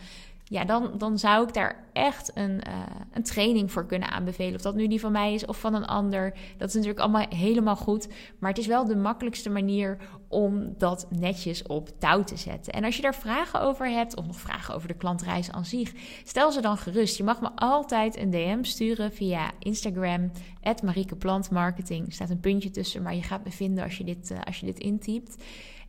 ja, 0.53 0.65
dan, 0.65 0.91
dan 0.99 1.19
zou 1.19 1.47
ik 1.47 1.55
daar 1.55 1.85
echt 1.93 2.31
een, 2.35 2.51
uh, 2.69 2.75
een 3.13 3.23
training 3.23 3.73
voor 3.73 3.87
kunnen 3.87 4.11
aanbevelen. 4.11 4.55
Of 4.55 4.61
dat 4.61 4.75
nu 4.75 4.89
die 4.89 5.01
van 5.01 5.13
mij 5.13 5.35
is 5.35 5.47
of 5.47 5.61
van 5.61 5.75
een 5.75 5.85
ander. 5.85 6.35
Dat 6.57 6.69
is 6.69 6.75
natuurlijk 6.75 7.01
allemaal 7.01 7.27
helemaal 7.29 7.77
goed. 7.77 8.09
Maar 8.39 8.51
het 8.51 8.59
is 8.59 8.67
wel 8.67 8.85
de 8.85 8.97
makkelijkste 8.97 9.51
manier 9.51 9.99
om 10.29 10.75
dat 10.79 11.07
netjes 11.11 11.63
op 11.63 11.89
touw 11.99 12.25
te 12.25 12.37
zetten. 12.37 12.73
En 12.73 12.85
als 12.85 12.97
je 12.97 13.03
daar 13.03 13.15
vragen 13.15 13.61
over 13.61 13.91
hebt, 13.91 14.17
of 14.17 14.27
nog 14.27 14.41
vragen 14.41 14.75
over 14.75 14.89
de 14.89 14.95
klantreis 14.95 15.51
aan 15.51 15.65
zich, 15.65 15.93
stel 16.25 16.53
ze 16.53 16.61
dan 16.61 16.77
gerust. 16.77 17.17
Je 17.17 17.25
mag 17.25 17.41
me 17.41 17.51
altijd 17.55 18.17
een 18.17 18.31
DM 18.31 18.63
sturen 18.63 19.13
via 19.13 19.51
Instagram, 19.59 20.31
Marieke. 20.83 21.17
Er 21.89 22.03
staat 22.09 22.31
een 22.31 22.41
puntje 22.41 22.71
tussen, 22.71 23.03
maar 23.03 23.15
je 23.15 23.23
gaat 23.23 23.45
me 23.45 23.51
vinden 23.51 23.85
als 23.85 23.99
je 23.99 24.05
dit, 24.05 24.31
uh, 24.31 24.39
als 24.45 24.61
je 24.61 24.67
dit 24.67 24.79
intypt. 24.79 25.37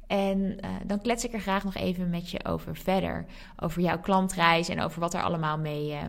En 0.07 0.39
uh, 0.39 0.69
dan 0.85 1.01
klets 1.01 1.25
ik 1.25 1.33
er 1.33 1.39
graag 1.39 1.63
nog 1.63 1.75
even 1.75 2.09
met 2.09 2.29
je 2.29 2.45
over 2.45 2.75
verder. 2.75 3.25
Over 3.59 3.81
jouw 3.81 3.99
klantreis 3.99 4.69
en 4.69 4.81
over 4.81 4.99
wat 4.99 5.13
er 5.13 5.23
allemaal 5.23 5.57
mee, 5.57 5.91
uh, 5.91 5.99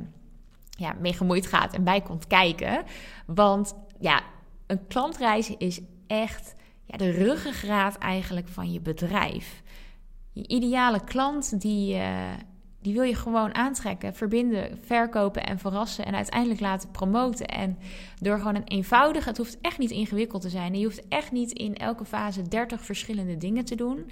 ja, 0.71 0.95
mee 1.01 1.13
gemoeid 1.13 1.47
gaat 1.47 1.75
en 1.75 1.85
bij 1.85 2.01
komt 2.01 2.27
kijken. 2.27 2.85
Want 3.27 3.75
ja, 3.99 4.23
een 4.67 4.87
klantreis 4.87 5.57
is 5.57 5.81
echt 6.07 6.55
ja, 6.85 6.97
de 6.97 7.11
ruggengraat 7.11 7.99
eigenlijk 7.99 8.49
van 8.49 8.73
je 8.73 8.81
bedrijf. 8.81 9.63
Je 10.33 10.49
ideale 10.49 11.05
klant 11.05 11.61
die, 11.61 11.95
uh, 11.95 12.33
die 12.85 12.95
wil 12.95 13.03
je 13.03 13.15
gewoon 13.15 13.55
aantrekken, 13.55 14.15
verbinden, 14.15 14.79
verkopen 14.81 15.45
en 15.45 15.59
verrassen 15.59 16.05
en 16.05 16.15
uiteindelijk 16.15 16.61
laten 16.61 16.91
promoten. 16.91 17.47
En 17.47 17.79
door 18.21 18.39
gewoon 18.39 18.55
een 18.55 18.65
eenvoudige, 18.65 19.29
het 19.29 19.37
hoeft 19.37 19.59
echt 19.61 19.79
niet 19.79 19.91
ingewikkeld 19.91 20.43
te 20.43 20.49
zijn. 20.49 20.75
Je 20.75 20.85
hoeft 20.85 21.09
echt 21.09 21.33
niet 21.33 21.53
in 21.53 21.77
elke 21.77 22.05
fase 22.05 22.43
30 22.43 22.85
verschillende 22.85 23.37
dingen 23.37 23.65
te 23.65 23.75
doen. 23.75 24.11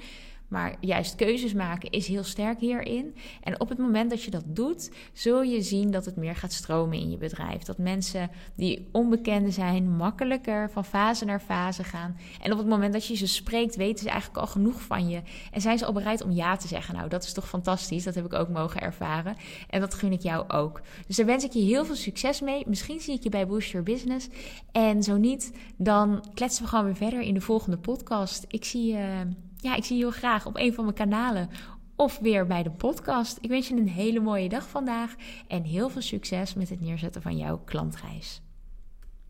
Maar 0.52 0.76
juist 0.80 1.14
keuzes 1.14 1.52
maken 1.52 1.90
is 1.90 2.06
heel 2.06 2.24
sterk 2.24 2.60
hierin. 2.60 3.14
En 3.42 3.60
op 3.60 3.68
het 3.68 3.78
moment 3.78 4.10
dat 4.10 4.22
je 4.22 4.30
dat 4.30 4.44
doet, 4.46 4.90
zul 5.12 5.42
je 5.42 5.62
zien 5.62 5.90
dat 5.90 6.04
het 6.04 6.16
meer 6.16 6.36
gaat 6.36 6.52
stromen 6.52 6.98
in 6.98 7.10
je 7.10 7.16
bedrijf. 7.16 7.62
Dat 7.62 7.78
mensen 7.78 8.30
die 8.56 8.88
onbekende 8.92 9.50
zijn, 9.50 9.96
makkelijker 9.96 10.70
van 10.70 10.84
fase 10.84 11.24
naar 11.24 11.40
fase 11.40 11.84
gaan. 11.84 12.16
En 12.42 12.52
op 12.52 12.58
het 12.58 12.66
moment 12.66 12.92
dat 12.92 13.06
je 13.06 13.16
ze 13.16 13.26
spreekt, 13.26 13.76
weten 13.76 14.04
ze 14.04 14.10
eigenlijk 14.10 14.40
al 14.40 14.46
genoeg 14.46 14.82
van 14.82 15.08
je. 15.08 15.22
En 15.52 15.60
zijn 15.60 15.78
ze 15.78 15.84
al 15.84 15.92
bereid 15.92 16.22
om 16.22 16.30
ja 16.30 16.56
te 16.56 16.68
zeggen. 16.68 16.94
Nou, 16.94 17.08
dat 17.08 17.24
is 17.24 17.32
toch 17.32 17.48
fantastisch. 17.48 18.04
Dat 18.04 18.14
heb 18.14 18.24
ik 18.24 18.34
ook 18.34 18.48
mogen 18.48 18.80
ervaren. 18.80 19.36
En 19.68 19.80
dat 19.80 19.94
gun 19.94 20.12
ik 20.12 20.22
jou 20.22 20.48
ook. 20.48 20.80
Dus 21.06 21.16
daar 21.16 21.26
wens 21.26 21.44
ik 21.44 21.52
je 21.52 21.60
heel 21.60 21.84
veel 21.84 21.94
succes 21.94 22.40
mee. 22.40 22.64
Misschien 22.66 23.00
zie 23.00 23.14
ik 23.14 23.22
je 23.22 23.30
bij 23.30 23.46
Boost 23.46 23.70
Your 23.70 23.86
Business. 23.86 24.28
En 24.72 25.02
zo 25.02 25.16
niet, 25.16 25.52
dan 25.76 26.24
kletsen 26.34 26.62
we 26.62 26.68
gewoon 26.68 26.84
weer 26.84 26.96
verder 26.96 27.20
in 27.20 27.34
de 27.34 27.40
volgende 27.40 27.78
podcast. 27.78 28.44
Ik 28.48 28.64
zie 28.64 28.92
je 28.92 29.26
ja, 29.62 29.74
ik 29.74 29.84
zie 29.84 29.96
je 29.96 30.02
heel 30.02 30.12
graag 30.12 30.46
op 30.46 30.56
een 30.56 30.74
van 30.74 30.84
mijn 30.84 30.96
kanalen 30.96 31.50
of 31.96 32.18
weer 32.18 32.46
bij 32.46 32.62
de 32.62 32.70
podcast. 32.70 33.38
Ik 33.40 33.48
wens 33.48 33.68
je 33.68 33.74
een 33.74 33.88
hele 33.88 34.20
mooie 34.20 34.48
dag 34.48 34.68
vandaag 34.68 35.14
en 35.48 35.62
heel 35.62 35.88
veel 35.88 36.02
succes 36.02 36.54
met 36.54 36.68
het 36.68 36.80
neerzetten 36.80 37.22
van 37.22 37.36
jouw 37.36 37.58
klantreis. 37.64 38.42